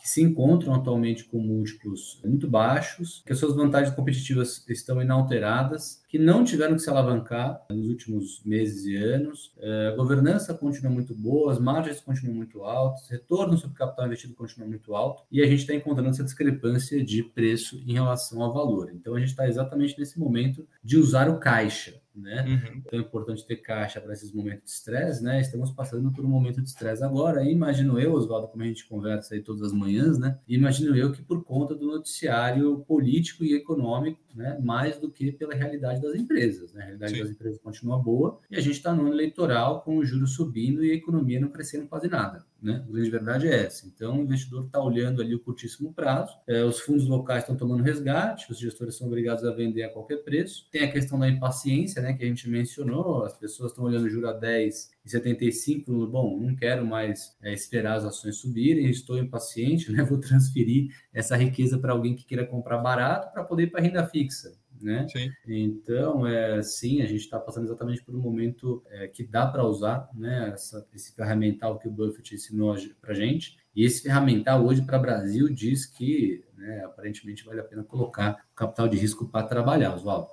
que 0.00 0.08
se 0.08 0.22
encontram 0.22 0.74
atualmente 0.74 1.24
com 1.24 1.38
múltiplos 1.38 2.20
muito 2.24 2.48
baixos, 2.48 3.22
que 3.26 3.32
as 3.32 3.38
suas 3.38 3.54
vantagens 3.54 3.94
competitivas 3.94 4.64
estão 4.68 5.02
inalteradas, 5.02 6.02
que 6.08 6.18
não 6.18 6.44
tiveram 6.44 6.76
que 6.76 6.82
se 6.82 6.90
alavancar 6.90 7.64
nos 7.70 7.88
últimos 7.88 8.42
meses 8.44 8.84
e 8.84 8.96
anos. 8.96 9.52
É, 9.58 9.88
a 9.88 9.96
governança 9.96 10.54
continua 10.54 10.92
muito 10.92 11.14
boa, 11.14 11.52
as 11.52 11.58
margens 11.58 12.00
continuam 12.00 12.36
muito 12.36 12.62
altas, 12.62 13.08
retorno 13.08 13.58
sobre 13.58 13.76
capital 13.76 14.06
investido 14.06 14.34
continua 14.34 14.68
muito 14.68 14.94
alto, 14.94 15.24
e 15.30 15.42
a 15.42 15.46
gente 15.46 15.60
está 15.60 15.74
encontrando 15.74 16.10
essa 16.10 16.24
discrepância 16.24 17.04
de 17.04 17.22
preço 17.22 17.82
em 17.86 17.94
relação 17.94 18.42
ao 18.42 18.52
valor. 18.52 18.92
Então, 18.94 19.14
a 19.14 19.18
gente 19.18 19.30
está 19.30 19.48
exatamente 19.48 19.98
nesse 19.98 20.18
momento 20.18 20.66
de 20.82 20.96
usar 20.96 21.28
o 21.28 21.38
caixa 21.38 21.94
né? 22.20 22.44
Uhum. 22.46 22.82
Então 22.84 22.98
é 22.98 23.02
importante 23.02 23.46
ter 23.46 23.56
caixa 23.56 24.00
para 24.00 24.12
esses 24.12 24.32
momentos 24.32 24.64
de 24.64 24.70
estresse, 24.70 25.22
né? 25.22 25.40
Estamos 25.40 25.70
passando 25.70 26.10
por 26.12 26.24
um 26.24 26.28
momento 26.28 26.60
de 26.62 26.68
estresse 26.68 27.02
agora. 27.04 27.42
E 27.44 27.52
imagino 27.52 27.98
eu, 27.98 28.12
Oswaldo, 28.12 28.48
como 28.48 28.62
a 28.62 28.66
gente 28.66 28.86
conversa 28.88 29.34
aí 29.34 29.42
todas 29.42 29.62
as 29.62 29.72
manhãs, 29.72 30.18
né? 30.18 30.38
Imagino 30.48 30.96
eu 30.96 31.12
que 31.12 31.22
por 31.22 31.44
conta 31.44 31.74
do 31.74 31.86
noticiário 31.86 32.78
político 32.86 33.44
e 33.44 33.54
econômico, 33.54 34.20
né? 34.36 34.58
Mais 34.62 34.98
do 34.98 35.10
que 35.10 35.32
pela 35.32 35.54
realidade 35.54 36.00
das 36.00 36.14
empresas, 36.14 36.72
né? 36.72 36.82
A 36.82 36.84
realidade 36.84 37.12
Sim. 37.12 37.20
das 37.20 37.30
empresas 37.30 37.58
continua 37.58 37.98
boa 37.98 38.40
e 38.50 38.56
a 38.56 38.60
gente 38.60 38.76
está 38.76 38.94
no 38.94 39.02
ano 39.02 39.12
eleitoral 39.12 39.82
com 39.82 39.96
o 39.96 40.04
juros 40.04 40.34
subindo 40.34 40.84
e 40.84 40.90
a 40.90 40.94
economia 40.94 41.40
não 41.40 41.48
crescendo 41.48 41.88
quase 41.88 42.08
nada. 42.08 42.44
Né? 42.62 42.84
A 42.86 42.92
grande 42.92 43.10
verdade 43.10 43.48
é 43.48 43.64
essa. 43.64 43.86
Então, 43.86 44.18
o 44.18 44.22
investidor 44.22 44.66
está 44.66 44.80
olhando 44.80 45.20
ali 45.20 45.34
o 45.34 45.40
curtíssimo 45.40 45.92
prazo, 45.92 46.36
é, 46.46 46.64
os 46.64 46.80
fundos 46.80 47.06
locais 47.06 47.42
estão 47.42 47.56
tomando 47.56 47.82
resgate, 47.82 48.50
os 48.50 48.58
gestores 48.58 48.96
são 48.96 49.06
obrigados 49.06 49.44
a 49.44 49.52
vender 49.52 49.82
a 49.82 49.88
qualquer 49.88 50.18
preço. 50.18 50.68
Tem 50.70 50.82
a 50.82 50.90
questão 50.90 51.18
da 51.18 51.28
impaciência, 51.28 52.02
né, 52.02 52.12
que 52.14 52.24
a 52.24 52.26
gente 52.26 52.48
mencionou, 52.48 53.24
as 53.24 53.36
pessoas 53.38 53.70
estão 53.70 53.84
olhando 53.84 54.08
juro 54.08 54.28
a 54.28 54.32
10 54.32 54.95
e 55.06 55.10
75, 55.10 56.06
bom, 56.08 56.38
não 56.38 56.54
quero 56.54 56.84
mais 56.84 57.36
é, 57.40 57.54
esperar 57.54 57.96
as 57.96 58.04
ações 58.04 58.36
subirem, 58.36 58.90
estou 58.90 59.16
impaciente, 59.16 59.90
né, 59.92 60.02
vou 60.02 60.18
transferir 60.18 60.92
essa 61.14 61.36
riqueza 61.36 61.78
para 61.78 61.92
alguém 61.92 62.14
que 62.14 62.26
queira 62.26 62.44
comprar 62.44 62.78
barato 62.78 63.32
para 63.32 63.44
poder 63.44 63.64
ir 63.64 63.70
para 63.70 63.80
renda 63.80 64.06
fixa 64.06 64.52
né? 64.80 65.06
Sim. 65.08 65.32
Então, 65.46 66.26
é, 66.26 66.62
sim, 66.62 67.02
a 67.02 67.06
gente 67.06 67.20
está 67.20 67.38
passando 67.38 67.64
exatamente 67.64 68.02
por 68.02 68.14
um 68.14 68.20
momento 68.20 68.82
é, 68.88 69.08
que 69.08 69.24
dá 69.24 69.46
para 69.46 69.64
usar, 69.64 70.08
né? 70.14 70.50
Essa, 70.52 70.86
esse 70.94 71.14
ferramental 71.14 71.78
que 71.78 71.88
o 71.88 71.90
Buffett 71.90 72.34
ensinou 72.34 72.76
para 73.00 73.14
gente. 73.14 73.56
E 73.74 73.84
esse 73.84 74.02
ferramental 74.02 74.64
hoje 74.64 74.82
para 74.82 74.98
o 74.98 75.02
Brasil 75.02 75.48
diz 75.48 75.86
que, 75.86 76.44
né, 76.56 76.84
aparentemente, 76.84 77.44
vale 77.44 77.60
a 77.60 77.64
pena 77.64 77.84
colocar 77.84 78.44
o 78.52 78.54
capital 78.54 78.88
de 78.88 78.96
risco 78.96 79.26
para 79.28 79.46
trabalhar, 79.46 79.94
Oswaldo. 79.94 80.28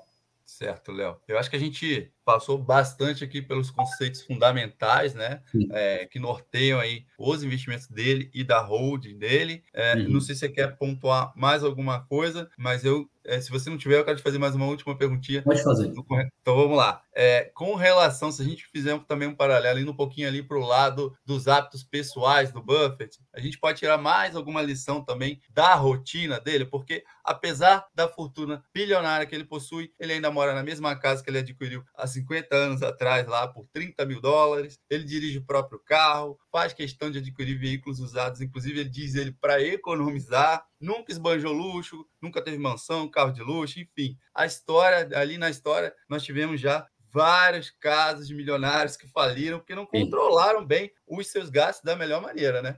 Certo, 0.46 0.92
Léo. 0.92 1.18
Eu 1.28 1.38
acho 1.38 1.50
que 1.50 1.56
a 1.56 1.60
gente 1.60 2.12
passou 2.24 2.58
bastante 2.58 3.24
aqui 3.24 3.42
pelos 3.42 3.70
conceitos 3.70 4.22
fundamentais, 4.22 5.14
né, 5.14 5.42
é, 5.72 6.06
que 6.06 6.20
norteiam 6.20 6.80
aí 6.80 7.06
os 7.18 7.44
investimentos 7.44 7.88
dele 7.88 8.30
e 8.34 8.44
da 8.44 8.62
holding 8.62 9.18
dele. 9.18 9.64
É, 9.74 9.96
uhum. 9.96 10.10
Não 10.10 10.22
sei 10.22 10.36
se 10.36 10.42
você 10.42 10.50
quer 10.50 10.78
pontuar 10.78 11.32
mais 11.36 11.64
alguma 11.64 12.02
coisa, 12.06 12.50
mas 12.58 12.84
eu, 12.84 13.10
é, 13.26 13.40
se 13.40 13.50
você 13.50 13.70
não 13.70 13.78
tiver, 13.78 13.98
eu 13.98 14.06
quero 14.06 14.18
te 14.18 14.24
fazer 14.24 14.38
mais 14.38 14.56
uma 14.56 14.66
última 14.66 14.98
perguntinha. 14.98 15.42
Pode 15.42 15.64
fazer. 15.64 15.88
Então 15.88 16.56
vamos 16.56 16.78
lá. 16.78 17.02
É, 17.16 17.52
com 17.54 17.76
relação, 17.76 18.32
se 18.32 18.42
a 18.42 18.46
gente 18.46 18.68
fizer 18.68 18.98
também 19.06 19.28
um 19.28 19.36
paralelo, 19.36 19.80
indo 19.80 19.92
um 19.92 19.96
pouquinho 19.96 20.28
ali 20.28 20.42
para 20.42 20.58
o 20.58 20.66
lado 20.66 21.16
dos 21.26 21.48
hábitos 21.48 21.84
pessoais 21.84 22.52
do 22.52 22.62
Buffett, 22.62 23.20
a 23.34 23.40
gente 23.40 23.60
pode 23.60 23.80
tirar 23.80 23.98
mais 23.98 24.36
alguma 24.36 24.62
lição 24.62 25.04
também 25.04 25.40
da 25.50 25.76
rotina 25.76 26.40
dele, 26.40 26.66
porque 26.66 27.04
apesar 27.24 27.86
da 27.94 28.08
fortuna 28.08 28.64
bilionária 28.74 29.26
que 29.26 29.36
ele 29.36 29.46
possui, 29.46 29.92
ele 30.00 30.14
ainda 30.14 30.32
mora 30.32 30.54
na 30.54 30.64
mesma 30.64 30.96
casa 30.96 31.24
que 31.24 31.30
ele 31.30 31.40
adquiriu 31.40 31.84
há 31.96 32.08
50 32.14 32.56
anos 32.56 32.82
atrás, 32.82 33.28
lá 33.28 33.48
por 33.48 33.68
30 33.68 34.06
mil 34.06 34.22
dólares. 34.22 34.80
Ele 34.90 35.04
dirige 35.04 35.40
o 35.40 35.46
próprio 35.46 35.80
carro, 35.80 36.40
faz 36.52 36.74
questão 36.74 37.12
de 37.12 37.20
adquirir 37.20 37.58
veículos 37.58 38.00
usados, 38.00 38.42
inclusive 38.42 38.80
ele 38.80 38.90
diz 38.90 39.16
ele 39.16 39.32
para 39.32 39.62
economizar. 39.62 40.66
Nunca 40.80 41.12
esbanjou 41.12 41.52
luxo, 41.52 42.06
nunca 42.22 42.42
teve 42.42 42.58
mansão, 42.58 43.10
carro 43.10 43.32
de 43.32 43.42
luxo, 43.42 43.80
enfim. 43.80 44.18
A 44.34 44.46
história, 44.46 45.18
ali 45.18 45.38
na 45.38 45.50
história, 45.50 45.94
nós 46.10 46.24
tivemos 46.24 46.60
já 46.60 46.88
vários 47.12 47.70
casos 47.70 48.28
de 48.28 48.34
milionários 48.34 48.98
que 48.98 49.08
faliram 49.08 49.60
porque 49.60 49.76
não 49.76 49.86
controlaram 49.86 50.66
bem 50.66 50.92
os 51.08 51.28
seus 51.28 51.50
gastos 51.50 51.84
da 51.84 51.96
melhor 51.96 52.22
maneira, 52.22 52.62
né? 52.62 52.78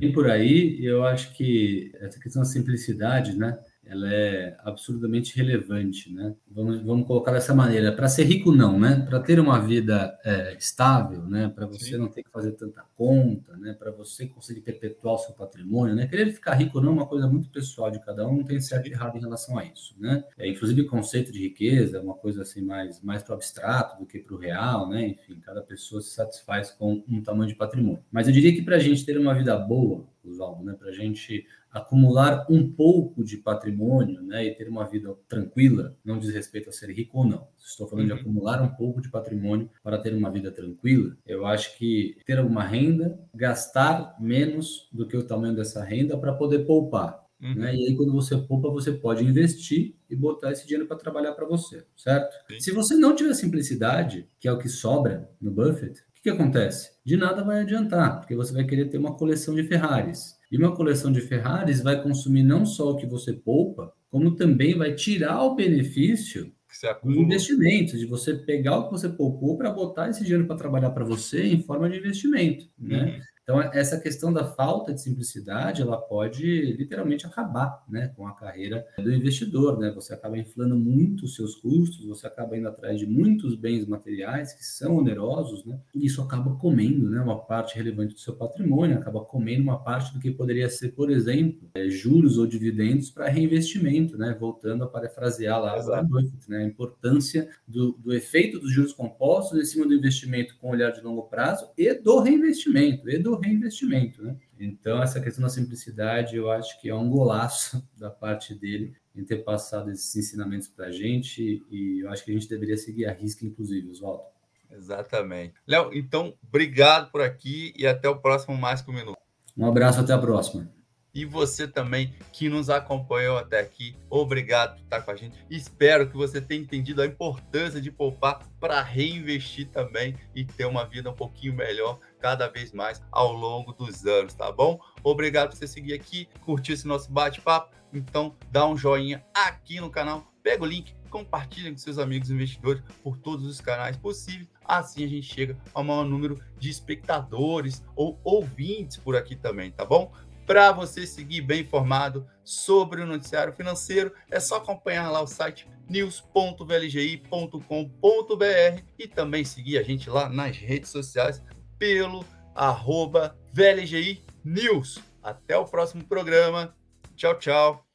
E 0.00 0.12
por 0.12 0.28
aí, 0.28 0.84
eu 0.84 1.04
acho 1.04 1.32
que 1.34 1.92
essa 2.00 2.18
questão 2.18 2.42
da 2.42 2.48
simplicidade, 2.48 3.36
né? 3.36 3.56
Ela 3.88 4.12
é 4.12 4.56
absurdamente 4.64 5.36
relevante, 5.36 6.12
né? 6.12 6.34
Vamos, 6.50 6.80
vamos 6.82 7.06
colocar 7.06 7.30
dessa 7.30 7.54
maneira. 7.54 7.92
Para 7.92 8.08
ser 8.08 8.24
rico, 8.24 8.50
não, 8.50 8.78
né? 8.80 9.06
Para 9.08 9.20
ter 9.20 9.38
uma 9.38 9.60
vida 9.60 10.18
é, 10.24 10.56
estável, 10.56 11.22
né? 11.22 11.48
Para 11.48 11.66
você 11.66 11.92
Sim. 11.92 11.98
não 11.98 12.08
ter 12.08 12.24
que 12.24 12.30
fazer 12.30 12.52
tanta 12.52 12.84
conta, 12.96 13.56
né? 13.56 13.74
Para 13.74 13.92
você 13.92 14.26
conseguir 14.26 14.62
perpetuar 14.62 15.14
o 15.14 15.18
seu 15.18 15.34
patrimônio, 15.34 15.94
né? 15.94 16.06
Querer 16.08 16.32
ficar 16.32 16.54
rico 16.54 16.80
não 16.80 16.90
é 16.90 16.92
uma 16.94 17.06
coisa 17.06 17.28
muito 17.28 17.48
pessoal 17.48 17.90
de 17.90 18.00
cada 18.04 18.26
um, 18.26 18.38
não 18.38 18.44
tem 18.44 18.60
certo 18.60 18.88
e 18.88 18.92
errado 18.92 19.16
em 19.16 19.20
relação 19.20 19.56
a 19.56 19.64
isso, 19.64 19.94
né? 19.98 20.24
É, 20.36 20.48
inclusive, 20.48 20.80
o 20.80 20.88
conceito 20.88 21.30
de 21.30 21.40
riqueza 21.40 21.98
é 21.98 22.00
uma 22.00 22.14
coisa 22.14 22.42
assim 22.42 22.62
mais, 22.62 23.00
mais 23.00 23.22
para 23.22 23.32
o 23.32 23.34
abstrato 23.36 24.00
do 24.00 24.06
que 24.06 24.18
para 24.18 24.34
o 24.34 24.38
real, 24.38 24.88
né? 24.88 25.06
Enfim, 25.08 25.38
cada 25.40 25.62
pessoa 25.62 26.02
se 26.02 26.10
satisfaz 26.10 26.72
com 26.72 27.04
um 27.08 27.22
tamanho 27.22 27.48
de 27.48 27.54
patrimônio. 27.54 28.02
Mas 28.10 28.26
eu 28.26 28.32
diria 28.32 28.52
que 28.52 28.62
para 28.62 28.76
a 28.76 28.80
gente 28.80 29.06
ter 29.06 29.16
uma 29.16 29.32
vida 29.32 29.56
boa, 29.56 30.04
Oswaldo, 30.24 30.64
né? 30.64 30.74
Para 30.76 30.88
a 30.88 30.92
gente 30.92 31.46
acumular 31.76 32.46
um 32.48 32.70
pouco 32.70 33.22
de 33.22 33.36
patrimônio 33.36 34.22
né, 34.22 34.46
e 34.46 34.54
ter 34.54 34.68
uma 34.68 34.84
vida 34.84 35.14
tranquila, 35.28 35.94
não 36.04 36.18
diz 36.18 36.32
respeito 36.32 36.70
a 36.70 36.72
ser 36.72 36.90
rico 36.90 37.18
ou 37.18 37.26
não. 37.26 37.46
Estou 37.58 37.86
falando 37.86 38.08
uhum. 38.08 38.14
de 38.14 38.20
acumular 38.20 38.62
um 38.62 38.68
pouco 38.68 39.00
de 39.00 39.10
patrimônio 39.10 39.68
para 39.82 39.98
ter 39.98 40.14
uma 40.14 40.30
vida 40.30 40.50
tranquila. 40.50 41.16
Eu 41.26 41.46
acho 41.46 41.76
que 41.76 42.16
ter 42.24 42.38
alguma 42.38 42.62
renda, 42.62 43.18
gastar 43.34 44.16
menos 44.18 44.88
do 44.90 45.06
que 45.06 45.16
o 45.16 45.22
tamanho 45.22 45.54
dessa 45.54 45.84
renda 45.84 46.16
para 46.16 46.32
poder 46.32 46.60
poupar. 46.60 47.26
Uhum. 47.42 47.54
Né? 47.54 47.76
E 47.76 47.88
aí, 47.88 47.96
quando 47.96 48.12
você 48.12 48.36
poupa, 48.38 48.70
você 48.70 48.92
pode 48.92 49.22
investir 49.22 49.94
e 50.08 50.16
botar 50.16 50.52
esse 50.52 50.66
dinheiro 50.66 50.86
para 50.86 50.96
trabalhar 50.96 51.32
para 51.32 51.46
você, 51.46 51.84
certo? 51.94 52.34
Sim. 52.48 52.60
Se 52.60 52.70
você 52.70 52.94
não 52.94 53.14
tiver 53.14 53.34
simplicidade, 53.34 54.26
que 54.40 54.48
é 54.48 54.52
o 54.52 54.58
que 54.58 54.68
sobra 54.68 55.28
no 55.38 55.50
Buffett, 55.50 56.00
o 56.00 56.14
que, 56.14 56.22
que 56.22 56.30
acontece? 56.30 56.92
De 57.04 57.16
nada 57.16 57.44
vai 57.44 57.60
adiantar, 57.60 58.20
porque 58.20 58.34
você 58.34 58.54
vai 58.54 58.64
querer 58.64 58.88
ter 58.88 58.96
uma 58.96 59.14
coleção 59.14 59.54
de 59.54 59.64
Ferraris. 59.64 60.35
E 60.50 60.56
uma 60.56 60.74
coleção 60.74 61.10
de 61.10 61.20
Ferraris 61.20 61.82
vai 61.82 62.02
consumir 62.02 62.42
não 62.42 62.64
só 62.64 62.90
o 62.90 62.96
que 62.96 63.06
você 63.06 63.32
poupa, 63.32 63.92
como 64.10 64.36
também 64.36 64.76
vai 64.76 64.94
tirar 64.94 65.42
o 65.42 65.54
benefício 65.54 66.52
acumulou. 66.84 67.22
Investimento, 67.22 67.96
de 67.96 68.06
você 68.06 68.34
pegar 68.34 68.78
o 68.78 68.84
que 68.86 68.92
você 68.92 69.08
poupou 69.08 69.56
para 69.56 69.70
botar 69.70 70.10
esse 70.10 70.22
dinheiro 70.22 70.46
para 70.46 70.56
trabalhar 70.56 70.90
para 70.90 71.04
você 71.04 71.46
em 71.46 71.62
forma 71.62 71.88
de 71.88 71.98
investimento, 71.98 72.68
né? 72.78 73.04
Uhum. 73.04 73.20
Então, 73.46 73.60
essa 73.60 74.00
questão 74.00 74.32
da 74.32 74.44
falta 74.44 74.92
de 74.92 75.00
simplicidade, 75.00 75.80
ela 75.80 75.96
pode 75.96 76.44
literalmente 76.72 77.28
acabar 77.28 77.84
né, 77.88 78.12
com 78.16 78.26
a 78.26 78.34
carreira 78.34 78.84
do 78.98 79.14
investidor. 79.14 79.78
Né? 79.78 79.92
Você 79.92 80.12
acaba 80.12 80.36
inflando 80.36 80.74
muito 80.74 81.26
os 81.26 81.36
seus 81.36 81.54
custos, 81.54 82.04
você 82.04 82.26
acaba 82.26 82.56
indo 82.56 82.66
atrás 82.66 82.98
de 82.98 83.06
muitos 83.06 83.54
bens 83.54 83.86
materiais 83.86 84.52
que 84.52 84.64
são 84.64 84.96
onerosos, 84.96 85.64
né? 85.64 85.78
e 85.94 86.06
isso 86.06 86.20
acaba 86.20 86.56
comendo 86.56 87.08
né, 87.08 87.20
uma 87.20 87.38
parte 87.38 87.76
relevante 87.76 88.14
do 88.14 88.18
seu 88.18 88.34
patrimônio, 88.34 88.98
acaba 88.98 89.20
comendo 89.20 89.62
uma 89.62 89.78
parte 89.78 90.12
do 90.12 90.18
que 90.18 90.32
poderia 90.32 90.68
ser, 90.68 90.88
por 90.88 91.08
exemplo, 91.08 91.70
é, 91.76 91.88
juros 91.88 92.38
ou 92.38 92.48
dividendos 92.48 93.12
para 93.12 93.28
reinvestimento, 93.28 94.18
né? 94.18 94.36
voltando 94.36 94.82
a 94.82 94.88
parafrasear 94.88 95.60
lá 95.60 95.76
a 95.76 96.02
Buffett, 96.02 96.50
né? 96.50 96.64
a 96.64 96.64
importância 96.64 97.48
do, 97.64 97.92
do 97.92 98.12
efeito 98.12 98.58
dos 98.58 98.72
juros 98.72 98.92
compostos 98.92 99.56
em 99.56 99.64
cima 99.64 99.86
do 99.86 99.94
investimento 99.94 100.56
com 100.58 100.70
olhar 100.70 100.90
de 100.90 101.00
longo 101.00 101.22
prazo 101.28 101.70
e 101.78 101.94
do 101.94 102.18
reinvestimento, 102.18 103.08
e 103.08 103.16
do 103.18 103.35
reinvestimento, 103.40 104.22
né? 104.22 104.36
Então, 104.58 105.02
essa 105.02 105.20
questão 105.20 105.42
da 105.42 105.48
simplicidade, 105.48 106.36
eu 106.36 106.50
acho 106.50 106.80
que 106.80 106.88
é 106.88 106.94
um 106.94 107.08
golaço 107.08 107.86
da 107.96 108.10
parte 108.10 108.54
dele 108.54 108.94
em 109.14 109.24
ter 109.24 109.38
passado 109.38 109.90
esses 109.90 110.14
ensinamentos 110.16 110.68
para 110.68 110.86
a 110.86 110.90
gente 110.92 111.64
e 111.70 112.00
eu 112.00 112.10
acho 112.10 112.24
que 112.24 112.30
a 112.30 112.34
gente 112.34 112.48
deveria 112.48 112.76
seguir 112.76 113.06
a 113.06 113.12
risca, 113.12 113.46
inclusive, 113.46 113.90
Oswaldo. 113.90 114.24
Exatamente. 114.70 115.54
Léo, 115.66 115.90
então, 115.92 116.34
obrigado 116.46 117.10
por 117.10 117.22
aqui 117.22 117.72
e 117.76 117.86
até 117.86 118.08
o 118.08 118.18
próximo 118.18 118.56
Mais 118.56 118.82
Que 118.82 118.90
Um 118.90 118.94
Minuto. 118.94 119.16
Um 119.56 119.66
abraço, 119.66 120.00
até 120.00 120.12
a 120.12 120.18
próxima. 120.18 120.75
E 121.16 121.24
você 121.24 121.66
também 121.66 122.12
que 122.30 122.46
nos 122.50 122.68
acompanhou 122.68 123.38
até 123.38 123.58
aqui, 123.58 123.96
obrigado 124.10 124.74
por 124.74 124.82
estar 124.82 125.00
com 125.00 125.10
a 125.10 125.16
gente. 125.16 125.38
Espero 125.48 126.10
que 126.10 126.14
você 126.14 126.42
tenha 126.42 126.60
entendido 126.60 127.00
a 127.00 127.06
importância 127.06 127.80
de 127.80 127.90
poupar 127.90 128.46
para 128.60 128.82
reinvestir 128.82 129.66
também 129.70 130.14
e 130.34 130.44
ter 130.44 130.66
uma 130.66 130.84
vida 130.84 131.08
um 131.08 131.14
pouquinho 131.14 131.54
melhor 131.54 131.98
cada 132.20 132.48
vez 132.48 132.70
mais 132.70 133.02
ao 133.10 133.32
longo 133.32 133.72
dos 133.72 134.04
anos, 134.04 134.34
tá 134.34 134.52
bom? 134.52 134.78
Obrigado 135.02 135.48
por 135.48 135.56
você 135.56 135.66
seguir 135.66 135.94
aqui, 135.94 136.28
curtir 136.44 136.72
esse 136.72 136.86
nosso 136.86 137.10
bate-papo. 137.10 137.74
Então, 137.94 138.36
dá 138.50 138.66
um 138.68 138.76
joinha 138.76 139.24
aqui 139.32 139.80
no 139.80 139.88
canal, 139.88 140.30
pega 140.42 140.64
o 140.64 140.66
link, 140.66 140.94
compartilha 141.08 141.70
com 141.70 141.78
seus 141.78 141.98
amigos 141.98 142.30
investidores 142.30 142.82
por 143.02 143.16
todos 143.16 143.46
os 143.46 143.58
canais 143.58 143.96
possíveis. 143.96 144.50
Assim 144.62 145.04
a 145.04 145.08
gente 145.08 145.22
chega 145.22 145.56
ao 145.72 145.82
maior 145.82 146.04
número 146.04 146.38
de 146.58 146.68
espectadores 146.68 147.82
ou 147.94 148.20
ouvintes 148.22 148.96
por 148.96 149.16
aqui 149.16 149.34
também, 149.34 149.70
tá 149.70 149.84
bom? 149.84 150.12
Para 150.46 150.70
você 150.70 151.06
seguir 151.06 151.40
bem 151.40 151.62
informado 151.62 152.26
sobre 152.44 153.02
o 153.02 153.06
noticiário 153.06 153.52
financeiro, 153.52 154.12
é 154.30 154.38
só 154.38 154.56
acompanhar 154.56 155.10
lá 155.10 155.20
o 155.20 155.26
site 155.26 155.68
news.vlgi.com.br 155.88 158.82
e 158.98 159.08
também 159.08 159.44
seguir 159.44 159.78
a 159.78 159.82
gente 159.82 160.08
lá 160.08 160.28
nas 160.28 160.56
redes 160.56 160.90
sociais 160.90 161.42
pelo 161.78 162.24
arroba 162.54 163.36
VLGI 163.52 164.24
News. 164.44 165.00
Até 165.22 165.58
o 165.58 165.64
próximo 165.64 166.04
programa. 166.04 166.74
Tchau, 167.16 167.36
tchau. 167.38 167.85